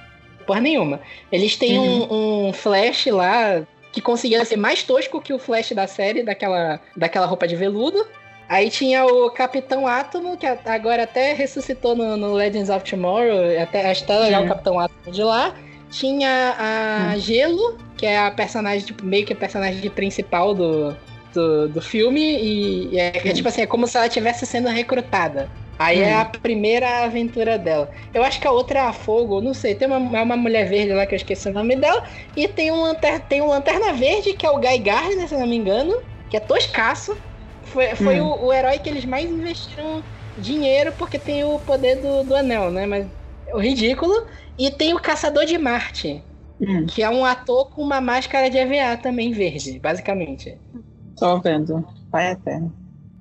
[0.45, 0.99] porra nenhuma.
[1.31, 5.87] Eles têm um, um Flash lá que conseguia ser mais tosco que o Flash da
[5.87, 8.05] série, daquela, daquela roupa de veludo.
[8.49, 13.61] Aí tinha o Capitão Átomo, que a- agora até ressuscitou no, no Legends of Tomorrow,
[13.61, 14.45] até acho até legal Hum.
[14.45, 15.53] o Capitão Átomo de lá.
[15.89, 20.95] Tinha a Gelo, que é a personagem, tipo, meio que a personagem principal do,
[21.33, 24.67] do, do filme e, e é, é tipo assim, é como se ela estivesse sendo
[24.69, 25.49] recrutada.
[25.77, 27.89] Aí é a primeira aventura dela.
[28.13, 29.75] Eu acho que a outra é a Fogo, não sei.
[29.75, 32.03] Tem uma, é uma mulher verde lá que eu esqueci o nome dela.
[32.35, 35.39] E tem um, lanter, tem um Lanterna Verde, que é o Guy Gardner, se eu
[35.39, 35.93] não me engano.
[36.29, 37.15] Que é toscaço.
[37.63, 38.21] Foi, foi Hum.
[38.21, 40.03] o, o herói que eles mais investiram
[40.35, 42.85] dinheiro, porque tem o poder do, do anel, né?
[42.85, 43.07] Mas
[43.45, 44.13] é o ridículo.
[44.57, 46.25] E tem o Caçador de Marte,
[46.59, 50.61] Hum, que é um ator com uma máscara de EVA também verde, basicamente.
[51.17, 51.85] tô vendo.
[52.09, 52.73] Pai eterno.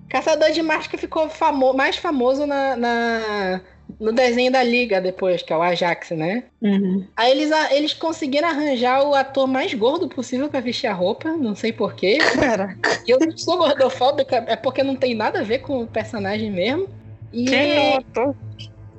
[0.08, 3.60] Caçador de que ficou famo mais famoso na, na-
[4.00, 6.44] no desenho da Liga depois, que é o Ajax, né?
[6.60, 7.06] Uhum.
[7.16, 11.30] Aí eles, a- eles conseguiram arranjar o ator mais gordo possível pra vestir a roupa,
[11.30, 12.18] não sei porquê.
[12.18, 13.02] Caraca.
[13.06, 16.50] E eu não sou gordofóbica, é porque não tem nada a ver com o personagem
[16.50, 16.88] mesmo.
[17.32, 17.44] E...
[17.44, 18.34] Quem é o ator?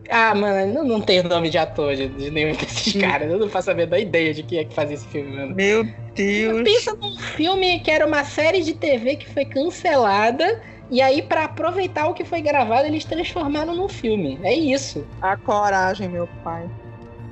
[0.09, 3.01] Ah, mano, não, não tem nome de ator de, de nenhum desses Hum.
[3.01, 3.29] caras.
[3.29, 5.53] Eu não faço a menor ideia de quem é que fazia esse filme, mano.
[5.53, 5.83] Meu
[6.15, 6.63] Deus.
[6.63, 10.61] Pensa num filme que era uma série de TV que foi cancelada.
[10.89, 14.39] E aí, pra aproveitar o que foi gravado, eles transformaram num filme.
[14.43, 15.05] É isso.
[15.21, 16.65] A coragem, meu pai.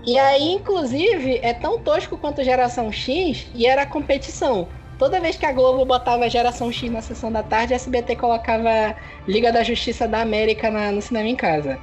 [0.05, 4.67] E aí, inclusive, é tão tosco quanto Geração X e era competição.
[4.99, 8.95] Toda vez que a Globo botava Geração X na sessão da tarde, a SBT colocava
[9.27, 11.79] Liga da Justiça da América na- no cinema em casa.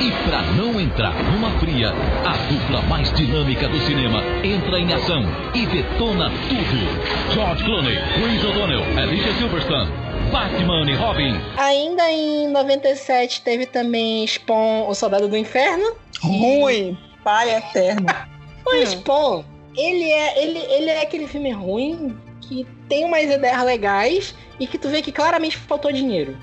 [0.00, 5.22] E pra não entrar numa fria, a dupla mais dinâmica do cinema entra em ação
[5.54, 7.32] e detona tudo.
[7.32, 9.90] George Clooney, Chris O'Donnell, Alicia Silverstone,
[10.34, 11.40] Batman e Robin.
[11.56, 15.94] Ainda em 97 teve também Spawn, O Soldado do Inferno.
[16.20, 16.98] Ruim.
[17.22, 18.06] Pai eterno.
[18.66, 19.44] O Spawn,
[19.76, 24.78] ele é, ele, ele é aquele filme ruim que tem umas ideias legais e que
[24.78, 26.34] tu vê que claramente faltou dinheiro.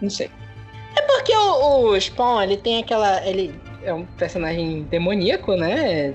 [0.00, 0.30] Não sei.
[0.96, 3.24] É porque o, o Spawn, ele tem aquela.
[3.26, 6.14] Ele é um personagem demoníaco, né?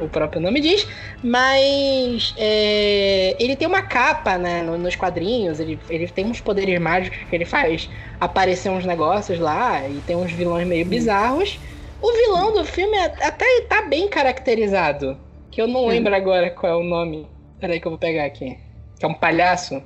[0.00, 0.86] O próprio nome diz.
[1.22, 4.62] Mas é, ele tem uma capa, né?
[4.62, 5.60] no- nos quadrinhos.
[5.60, 7.88] Ele, ele tem uns poderes mágicos que ele faz
[8.20, 9.86] aparecer uns negócios lá.
[9.88, 11.58] E tem uns vilões meio bizarros.
[12.00, 15.16] O vilão do filme é- até tá bem caracterizado.
[15.50, 17.26] Que eu não lembro agora qual é o nome.
[17.60, 18.56] Peraí que eu vou pegar aqui.
[18.98, 19.82] Que é um palhaço.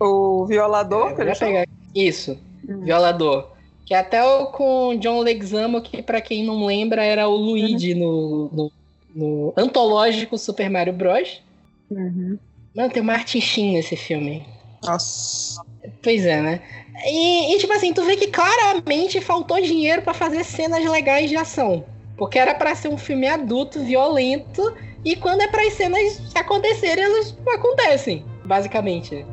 [0.00, 1.66] O violador, É, vou pegar.
[1.94, 2.38] Isso.
[2.68, 2.80] Hum.
[2.84, 3.52] Violador.
[3.84, 7.94] Que é até o com John Leguizamo, que pra quem não lembra era o Luigi
[7.94, 8.70] no, no,
[9.14, 11.42] no antológico Super Mario Bros.
[11.90, 12.38] Uhum.
[12.74, 14.46] Mano, tem o Martin Sheen nesse filme.
[14.84, 15.62] Nossa.
[16.02, 16.62] Pois é, né?
[17.04, 21.36] E, e, tipo assim, tu vê que claramente faltou dinheiro pra fazer cenas legais de
[21.36, 21.84] ação.
[22.16, 27.04] Porque era pra ser um filme adulto, violento, e quando é para as cenas acontecerem,
[27.04, 29.24] elas acontecem, basicamente.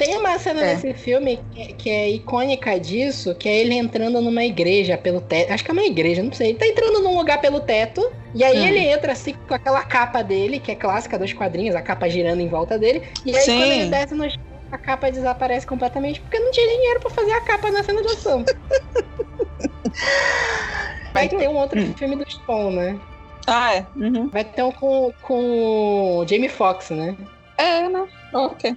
[0.00, 0.72] Tem uma cena É.
[0.74, 5.20] nesse filme que, é- que é icônica disso, que é ele entrando numa igreja pelo
[5.20, 5.52] teto.
[5.52, 6.48] Acho que é uma igreja, não sei.
[6.50, 8.00] Ele tá entrando num lugar pelo teto,
[8.34, 8.66] e aí Hum.
[8.66, 12.40] ele entra assim com aquela capa dele, que é clássica dos quadrinhos, a capa girando
[12.40, 13.02] em volta dele.
[13.26, 13.58] E aí Sim.
[13.58, 14.40] quando ele desce no chão,
[14.72, 18.08] a capa desaparece completamente, porque não tinha dinheiro pra fazer a capa na cena de
[18.08, 18.42] ação.
[21.12, 21.92] Vai ter um outro Hum.
[21.94, 22.98] filme do Spawn, né?
[23.46, 23.86] Ah, é.
[23.96, 24.30] Uhum.
[24.30, 27.14] Vai ter um com, com o Jamie Foxx, né?
[27.58, 28.06] É, né?
[28.32, 28.74] Ok.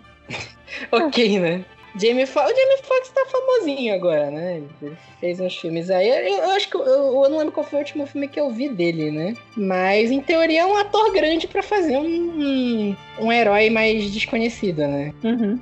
[0.92, 1.66] Ok, né?
[1.96, 4.64] Jamie Fo- o Jamie Foxx tá famosinho agora, né?
[4.82, 6.10] Ele fez uns filmes aí.
[6.10, 8.50] Eu, eu acho que eu, eu não lembro qual foi o último filme que eu
[8.50, 9.36] vi dele, né?
[9.56, 15.14] Mas em teoria é um ator grande pra fazer um, um, herói mais desconhecido, né?
[15.24, 15.60] Uhum.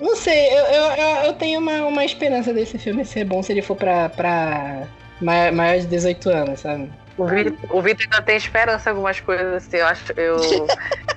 [0.00, 3.60] Não sei, eu, eu, eu, tenho uma, uma esperança desse filme ser bom se ele
[3.60, 4.86] for pra, pra
[5.20, 6.90] ma- maior de 18 anos, sabe?
[7.18, 10.12] O Vitor, o Vitor ainda tem esperança em algumas coisas, assim, eu acho.
[10.16, 10.66] Eu,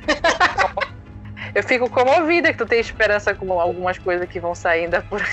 [1.55, 5.21] eu fico comovida que tu tem esperança com algumas coisas que vão sair ainda por
[5.21, 5.27] aí.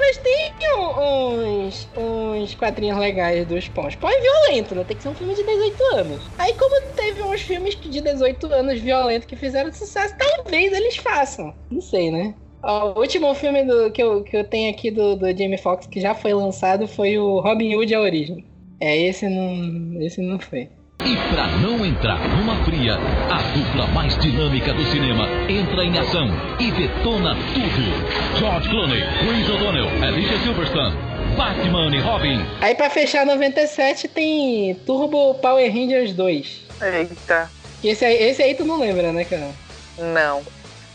[0.00, 3.90] Mas tem um- uns, uns quadrinhos legais do Spawn.
[3.90, 4.84] Spawn é violento, né?
[4.84, 6.32] Tem que ser um filme de 18 anos.
[6.38, 11.54] Aí, como teve uns filmes de 18 anos violentos que fizeram sucesso, talvez eles façam.
[11.70, 12.34] Não sei, né?
[12.62, 16.00] O último filme do- que, eu, que eu tenho aqui do, do Jamie Foxx que
[16.00, 18.48] já foi lançado foi o Robin Hood A Origem.
[18.80, 20.70] É, esse não, esse não foi.
[21.08, 22.96] E pra não entrar numa fria,
[23.30, 26.28] a dupla mais dinâmica do cinema entra em ação
[26.60, 28.38] e detona tudo.
[28.38, 30.94] George Clooney, Chris O'Donnell, Alicia Silverstone,
[31.34, 32.44] Batman e Robin.
[32.60, 36.64] Aí, pra fechar 97, tem Turbo Power Rangers 2.
[36.82, 37.50] Eita,
[37.82, 39.50] Esse aí, esse aí tu não lembra, né, cara?
[39.96, 40.42] não.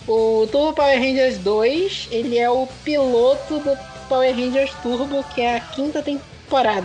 [0.07, 3.76] O Turbo Power Rangers 2, ele é o piloto do
[4.07, 6.32] Power Rangers Turbo, que é a quinta temporada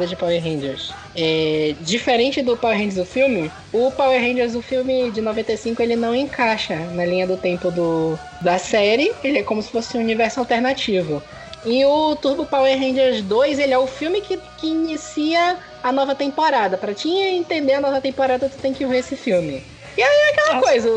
[0.06, 0.94] de Power Rangers.
[1.14, 5.94] É, diferente do Power Rangers do filme, o Power Rangers do filme de 95 ele
[5.94, 10.00] não encaixa na linha do tempo do, da série, ele é como se fosse um
[10.00, 11.22] universo alternativo.
[11.66, 16.14] E o Turbo Power Rangers 2, ele é o filme que, que inicia a nova
[16.14, 16.78] temporada.
[16.78, 19.62] Pra te entender a nova temporada, tu tem que ver esse filme.
[19.98, 20.88] E aí é aquela coisa,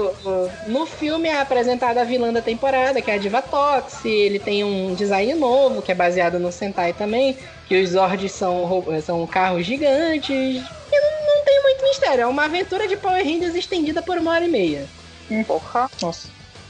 [0.68, 4.64] no filme é apresentada a vilã da temporada, que é a Diva Tox, ele tem
[4.64, 7.36] um design novo, que é baseado no Sentai também,
[7.68, 12.46] que os Zords são, são carros gigantes, e não, não tem muito mistério, é uma
[12.46, 14.88] aventura de Power Rangers estendida por uma hora e meia.
[15.48, 15.90] Porra.
[16.00, 16.30] Nossa.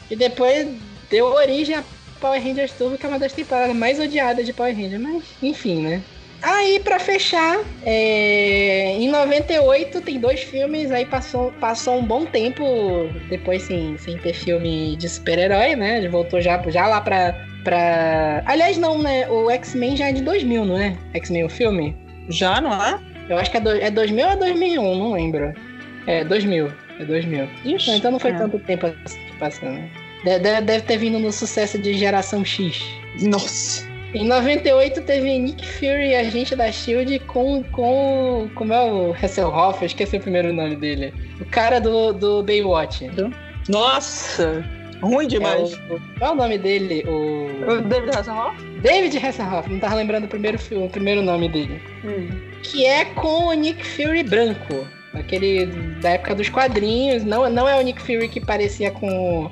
[0.09, 0.69] E depois
[1.09, 1.83] deu origem a
[2.21, 5.81] Power Rangers Turbo, que é uma das temporadas mais odiadas de Power Rangers, mas enfim,
[5.81, 6.01] né?
[6.41, 12.63] Aí, pra fechar, é, em 98 tem dois filmes, aí passou, passou um bom tempo
[13.29, 15.97] depois sem, sem ter filme de super-herói, né?
[15.99, 18.41] Ele voltou já, já lá pra, pra.
[18.45, 19.29] Aliás, não, né?
[19.29, 20.95] O X-Men já é de 2000, não é?
[21.13, 21.95] X-Men o filme?
[22.29, 22.99] Já, não é?
[23.29, 25.53] Eu acho que é, do, é 2000 ou é 2001, não lembro.
[26.07, 27.47] É 2000, é 2000.
[27.65, 28.37] Ixi, Então não foi é.
[28.37, 29.79] tanto tempo assim que passando.
[30.23, 32.81] De- de- Deve ter vindo no sucesso de Geração X.
[33.21, 33.90] Nossa.
[34.13, 38.49] Em 98 teve Nick Fury, agente da SHIELD, com, com...
[38.55, 39.81] Como é o Hasselhoff?
[39.81, 41.13] Eu esqueci o primeiro nome dele.
[41.39, 43.09] O cara do, do Baywatch.
[43.69, 44.65] Nossa.
[45.01, 45.73] Ruim É demais.
[45.89, 47.03] o, qual é o nome dele?
[47.07, 47.71] O...
[47.71, 48.63] O David Hasselhoff?
[48.81, 49.69] David Hasselhoff.
[49.71, 51.81] Não tava lembrando o primeiro, filme, o primeiro nome dele.
[52.63, 54.85] que é com o Nick Fury branco.
[55.13, 55.67] Aquele
[56.01, 57.23] da época dos quadrinhos.
[57.23, 59.49] Não, não é o Nick Fury que parecia com,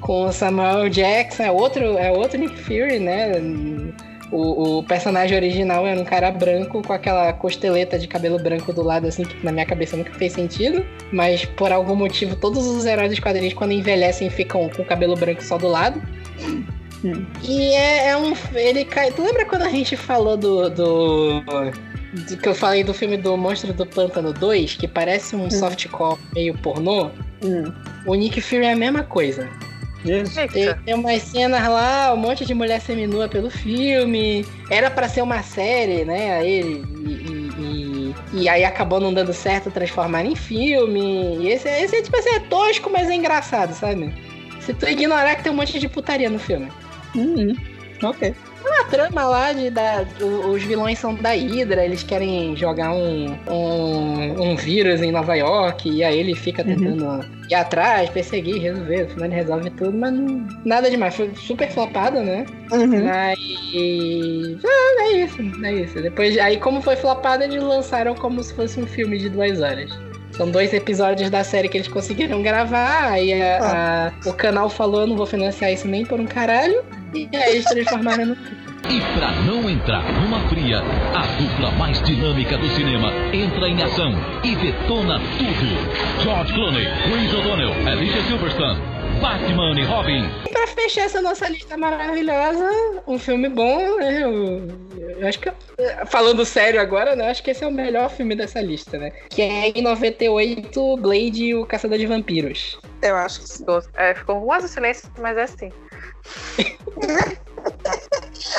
[0.00, 3.32] com o Samuel Jackson, é outro, é outro Nick Fury, né?
[4.30, 8.82] O, o personagem original era um cara branco com aquela costeleta de cabelo branco do
[8.82, 10.84] lado, assim, que na minha cabeça nunca fez sentido.
[11.10, 15.16] Mas por algum motivo, todos os heróis dos quadrinhos, quando envelhecem, ficam com o cabelo
[15.16, 16.02] branco só do lado.
[17.42, 18.34] E é, é um.
[18.54, 19.10] Ele cai.
[19.12, 20.68] Tu lembra quando a gente falou do.
[20.68, 25.50] do, do que eu falei do filme do Monstro do Pântano 2, que parece um
[25.50, 27.10] softcore meio pornô?
[27.42, 27.72] Hum.
[28.04, 29.48] O Nick Fury é a mesma coisa.
[30.04, 30.34] Jesus.
[30.52, 34.46] Tem, tem umas cenas lá, um monte de mulher seminua pelo filme.
[34.70, 36.36] Era pra ser uma série, né?
[36.38, 41.38] Aí, e, e- e- aí acabou não dando certo transformar em filme.
[41.40, 44.12] E esse, esse é tipo assim, é tosco, mas é engraçado, sabe?
[44.60, 46.68] Se tu ignorar que tem um monte de putaria no filme.
[47.16, 47.54] Hum.
[48.02, 48.34] Ok.
[48.66, 50.04] A trama lá de da,
[50.50, 55.88] os vilões são da Hydra, eles querem jogar um, um, um vírus em Nova York,
[55.88, 60.12] e aí ele fica tentando ir atrás, perseguir, resolver, no final ele resolve tudo, mas
[60.12, 62.44] não- nada demais, foi super flopado, né?
[62.72, 63.04] Uhum.
[63.04, 63.38] Mas.
[64.64, 66.00] Ah, é isso, é isso.
[66.02, 69.90] Depois, aí, como foi flopado, eles lançaram como se fosse um filme de duas horas.
[70.32, 75.00] São dois episódios da série que eles conseguiram gravar, aí a- a- o canal falou:
[75.00, 76.82] eu não vou financiar isso nem por um caralho,
[77.14, 78.36] e aí eles transformaram no
[78.88, 80.80] E pra não entrar numa fria,
[81.14, 84.12] a dupla mais dinâmica do cinema entra em ação
[84.44, 86.22] e detona tudo.
[86.22, 88.80] George Clooney, Chris O'Donnell, Alicia Silverstone,
[89.20, 90.24] Batman e Robin.
[90.46, 92.70] E pra fechar essa nossa lista maravilhosa,
[93.06, 94.22] um filme bom, né?
[94.22, 94.68] Eu,
[95.18, 95.50] eu acho que,
[96.06, 97.26] falando sério agora, né?
[97.26, 99.10] eu Acho que esse é o melhor filme dessa lista, né?
[99.30, 102.78] Que é em 98, Blade e o Caçador de Vampiros.
[103.02, 103.46] Eu acho que
[103.96, 105.72] é, ficou quase um silêncio, mas é assim.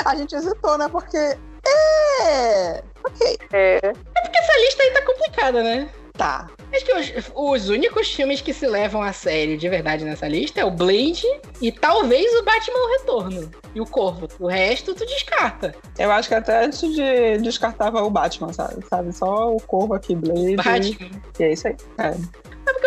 [0.04, 0.88] A gente hesitou, né?
[0.88, 1.16] Porque.
[1.16, 2.82] É.
[3.04, 3.38] Ok.
[3.52, 5.90] É, Porque essa lista aí tá complicada, né?
[6.14, 6.48] Tá.
[6.72, 10.60] Acho que os, os únicos filmes que se levam a sério de verdade nessa lista
[10.60, 11.24] é o Blade
[11.62, 13.50] e talvez o Batman o Retorno.
[13.74, 14.28] E o Corvo.
[14.38, 15.74] O resto tu descarta.
[15.98, 18.84] Eu acho que até antes de descartava o Batman, sabe?
[18.88, 19.12] sabe?
[19.14, 20.56] Só o corvo aqui, Blade.
[20.56, 21.10] Batman.
[21.38, 21.76] E é isso aí.
[21.98, 22.14] É.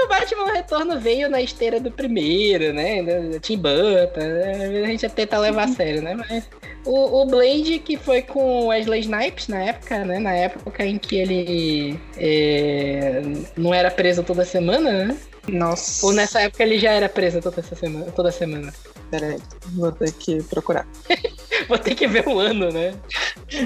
[0.04, 3.40] O Batman Retorno veio na esteira do primeiro, né?
[3.42, 4.20] Tim Burton.
[4.20, 4.84] né?
[4.84, 6.16] A gente tenta levar a sério, né?
[6.16, 6.44] Mas
[6.86, 10.20] o, o Blade, que foi com Wesley Snipes na época, né?
[10.20, 13.22] Na época em que ele é,
[13.56, 15.18] não era preso toda semana, né?
[15.48, 16.06] Nossa.
[16.06, 18.74] Ou nessa época ele já era preso toda, essa semana, toda semana.
[19.10, 19.38] Peraí,
[19.74, 20.88] vou ter que procurar.
[21.70, 22.94] Vou ter que ver o ano, né?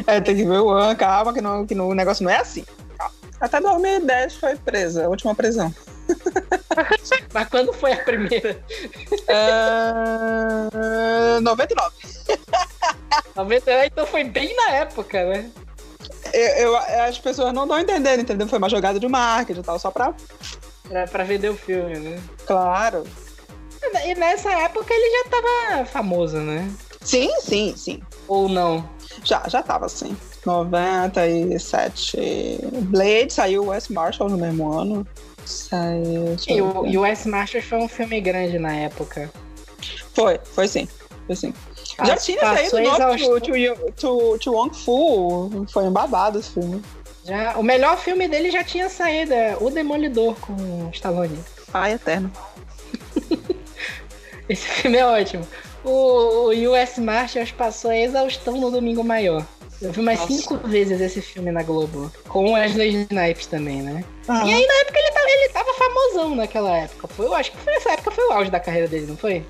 [0.06, 2.38] É, tem que ver o ano, calma, que, não, que no, o negócio não é
[2.38, 2.64] assim.
[2.96, 3.14] Calma.
[3.42, 5.74] Até 2010 foi presa, a última prisão.
[7.34, 8.60] Mas quando foi a primeira?
[9.28, 10.70] É...
[11.42, 11.96] 99.
[13.36, 15.50] 99, então foi bem na época, né?
[16.34, 18.48] Eu, eu- as pessoas não estão entendendo, entendeu?
[18.48, 20.14] Foi uma jogada de marketing e tal, só pra.
[20.88, 22.20] Pra, pra vender o filme, né?
[22.46, 23.04] Claro.
[24.06, 26.70] E nessa época ele já tava famoso, né?
[27.02, 28.02] Sim, sim, sim.
[28.28, 28.88] Ou não?
[29.24, 30.16] Já, já tava assim.
[30.46, 32.60] 97.
[32.84, 35.08] Blade saiu Wes Marshall no mesmo ano.
[35.48, 36.36] Saiu.
[36.48, 39.32] E o, e o Masters foi um filme grande na época.
[40.14, 40.88] Foi, foi sim.
[41.26, 41.54] Foi sim.
[42.06, 43.40] Já tinha saído exausção.
[43.40, 45.66] to, to, to, to Wong Fu.
[45.72, 46.82] Foi um babado esse filme.
[47.24, 51.38] Já, o melhor filme dele já tinha saído, é O Demolidor com o Stallone.
[51.74, 52.32] Ai, eterno.
[54.48, 55.46] Esse filme é ótimo.
[55.84, 59.46] O, o US Marshals passou a exaustão no Domingo Maior.
[59.82, 60.34] Eu vi mais Nossa.
[60.34, 62.12] cinco vezes esse filme na Globo.
[62.30, 64.04] Com o Wesley Snipes também, né?
[64.28, 67.08] Ah, E aí na época ele tava, ele tava famosão naquela época.
[67.08, 69.44] Foi, eu acho que foi nessa época foi o auge da carreira dele, não foi?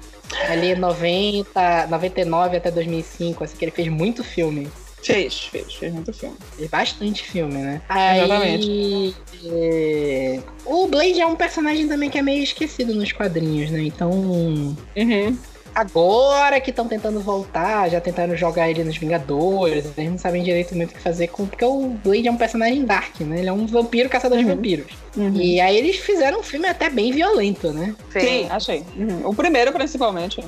[0.49, 4.67] Ali 90, 99 até 2005, assim, que ele fez muito filme.
[5.01, 6.36] Fez, fez, fez muito filme.
[6.57, 7.82] Fez bastante filme, né?
[7.88, 9.15] Aí, Exatamente.
[9.45, 13.82] é, O Blade é um personagem também que é meio esquecido nos quadrinhos, né?
[13.84, 15.38] Então, Uhum.
[15.78, 20.75] Agora que estão tentando voltar, já tentaram jogar ele nos Vingadores, eles não sabem direito
[20.75, 21.45] muito o que fazer com.
[21.45, 23.39] Porque o Blade é um personagem dark, né?
[23.39, 24.91] Ele é um vampiro caçador de vampiros.
[25.15, 25.36] Uhum.
[25.36, 27.95] E aí eles fizeram um filme até bem violento, né?
[28.09, 28.84] Sim, achei.
[28.95, 29.30] Uhum.
[29.30, 30.43] O primeiro, principalmente.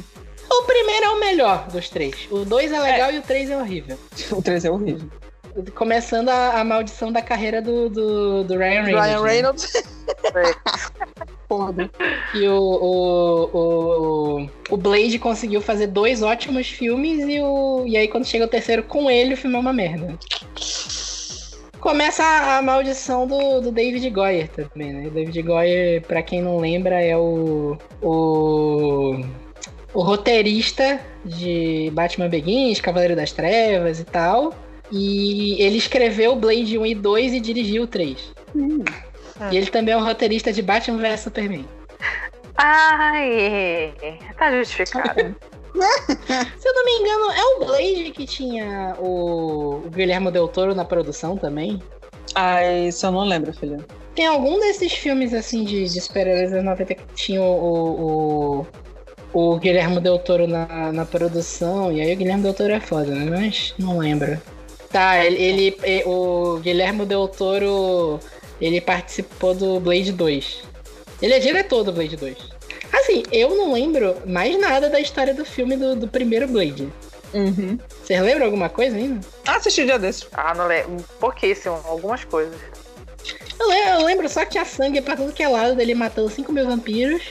[0.52, 2.16] O primeiro é o melhor dos três.
[2.32, 3.98] O dois é legal e o três é horrível.
[4.32, 5.10] O 3 é horrível.
[5.76, 9.24] Começando a, a maldição da carreira do, do, do Ryan Reynolds.
[9.24, 9.54] Ryan
[10.34, 10.54] né?
[11.50, 11.90] Foda.
[12.36, 18.08] E o, o, o, o Blade conseguiu fazer dois ótimos filmes e, o, e aí
[18.08, 20.16] quando chega o terceiro com ele, o filme é uma merda.
[21.80, 25.10] Começa a, a maldição do, do David Goyer também, né?
[25.10, 29.20] David Goyer, pra quem não lembra, é o, o,
[29.92, 34.54] o roteirista de Batman Begins, Cavaleiro das Trevas e tal.
[34.92, 38.34] E ele escreveu Blade 1 e 2 e dirigiu o 3.
[38.56, 38.84] Hum.
[39.52, 41.66] E ele também é o roteirista de Batman vs Superman.
[42.58, 43.94] Ai,
[44.38, 45.36] tá justificado.
[46.60, 50.76] Se eu não me engano, é o Blade que tinha o, o Guilherme Del Toro
[50.76, 51.82] na produção também.
[52.36, 53.78] Ai, isso eu não lembro, filha.
[54.16, 58.66] Tem algum desses filmes assim de, de super-heróis anos 90 que tinha o,
[59.34, 61.92] o, o Guilherme Del Toro na, na produção.
[61.92, 63.26] E aí o Guilherme Del Toro é foda, né?
[63.40, 64.40] Mas não lembro.
[64.92, 68.20] Tá, ele, ele- o Guilherme Del Toro
[68.62, 70.64] ele participou do Blade 2.
[71.22, 72.38] Ele é diretor do Blade 2.
[72.94, 76.88] Assim, eu não lembro mais nada da história do filme do, do primeiro Blade.
[77.34, 77.78] Uhum.
[78.04, 79.20] Vocês lembram alguma coisa ainda?
[79.46, 80.28] Ah, assisti dia desses.
[80.34, 80.98] Ah, não lembro.
[81.20, 82.56] Pouquíssimo, algumas coisas.
[83.60, 86.30] Eu le- eu lembro só que tinha sangue pra tudo que é lado, dele matando
[86.30, 87.22] 5 mil vampiros.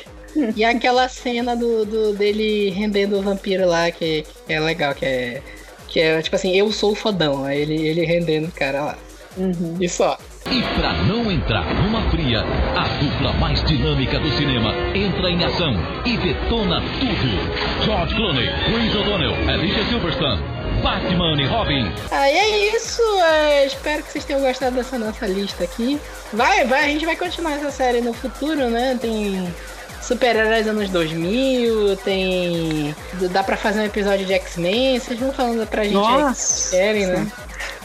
[0.55, 5.05] e aquela cena do, do- dele rendendo o vampiro lá, que, que é legal, que
[5.07, 5.43] é.
[5.89, 7.45] Que é tipo assim, eu sou o fodão.
[7.45, 8.99] Aí ele, ele rendendo o cara lá.
[9.37, 9.77] Uhum.
[9.81, 10.17] E só.
[10.51, 12.41] E pra não entrar numa fria,
[12.75, 15.75] a dupla mais dinâmica do cinema entra em ação
[16.07, 17.85] e detona tudo.
[17.85, 20.43] George Clooney, Chris O'Donnell, Alicia Silverstone,
[20.83, 21.93] Batman e Robin.
[22.11, 23.03] Aí é isso.
[23.21, 26.01] é, espero que vocês tenham gostado dessa nossa lista aqui.
[26.33, 28.97] Vai, vai, a gente vai continuar essa série no futuro, né?
[28.99, 29.53] Tem
[30.01, 32.95] super-heróis anos 2000, tem.
[33.31, 34.99] Dá pra fazer um episódio de X-Men.
[34.99, 36.71] Vocês vão falando pra gente aí o que Nossa.
[36.71, 37.27] querem, né?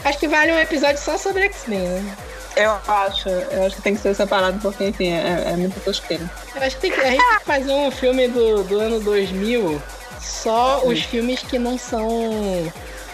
[0.02, 2.16] Acho que vale um episódio só sobre X-Men, né?
[2.56, 6.28] Eu acho, eu acho que tem que ser separado porque, enfim, é, é muito tosqueiro.
[6.54, 9.00] Eu acho que tem que- a gente tem que fazer um filme do, do ano
[9.00, 9.82] 2000,
[10.20, 12.08] só os filmes que não são.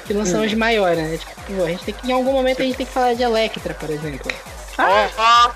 [0.07, 1.19] que não são os maiores, né?
[1.19, 3.73] Tipo, a gente tem que, em algum momento a gente tem que falar de Electra,
[3.75, 4.31] por exemplo.
[4.77, 5.55] Nossa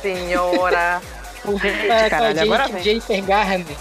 [0.00, 1.00] senhora.
[1.44, 2.82] É, caralho, a agora vem.
[2.84, 3.76] Jennifer Garner.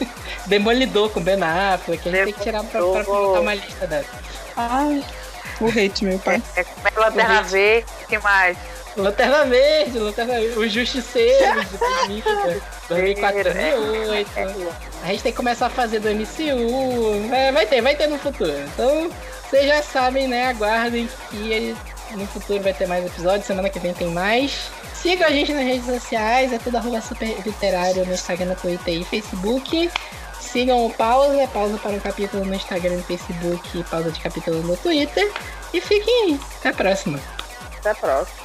[0.46, 2.08] Demolidor com Ben Affleck.
[2.08, 3.04] A gente tem que tirar pra, pra Demolidor.
[3.04, 4.08] colocar uma lista dessa.
[4.56, 5.04] Ai,
[5.60, 6.42] o hate, meu pai.
[6.56, 8.56] É como é Lanterna Verde, o que mais?
[8.96, 10.58] Lanterna Verde, Lanterna Verde.
[10.58, 14.30] Os Justiceiros de 2000, 2004, 2008.
[15.02, 17.28] A gente tem que começar a fazer do MCU.
[17.28, 18.52] Vai, vai ter, vai ter no futuro.
[18.72, 19.10] Então,
[19.48, 20.48] vocês já sabem, né?
[20.48, 21.76] Aguardem que
[22.12, 23.46] no futuro vai ter mais episódios.
[23.46, 24.70] Semana que vem tem mais.
[24.94, 26.52] Sigam a gente nas redes sociais.
[26.52, 29.90] É tudo arroba super literário no Instagram, no Twitter e Facebook.
[30.40, 34.20] Sigam o Pausa, é pausa para um capítulo no Instagram e no Facebook, pausa de
[34.20, 35.32] capítulo no Twitter.
[35.72, 36.40] E fiquem aí.
[36.60, 37.18] Até a próxima.
[37.78, 38.43] Até a próxima.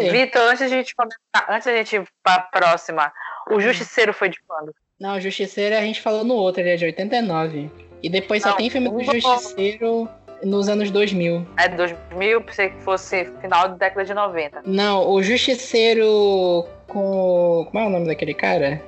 [0.00, 0.10] Sei.
[0.10, 3.12] Vitor, antes de a gente começar, antes da gente ir pra próxima,
[3.50, 4.74] o Justiceiro foi de quando?
[4.98, 7.70] Não, o Justiceiro a gente falou no outro, ele é de 89.
[8.02, 10.08] E depois só Não, tem filme do Justiceiro
[10.42, 11.46] nos anos 2000.
[11.56, 14.62] É 2000, pensei que fosse final da década de 90.
[14.66, 17.66] Não, o Justiceiro com.
[17.70, 18.82] Como é o nome daquele cara?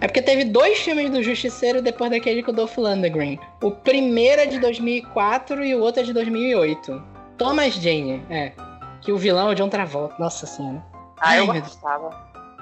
[0.00, 3.38] É porque teve dois filmes do Justiceiro depois daquele com o Dolph Lundgren.
[3.62, 7.02] O primeiro é de 2004 e o outro é de 2008.
[7.38, 8.52] Thomas Jane, é.
[9.00, 10.14] Que o vilão é o John Travolta.
[10.18, 10.82] Nossa senhora.
[11.20, 11.72] Ah, eu Ai, Deus.
[11.72, 12.10] gostava.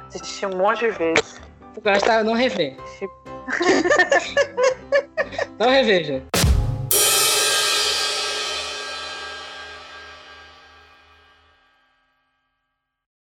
[0.07, 1.41] Assisti um monte de vezes.
[1.75, 2.77] Eu gostava, não rever.
[5.59, 6.23] não reveja.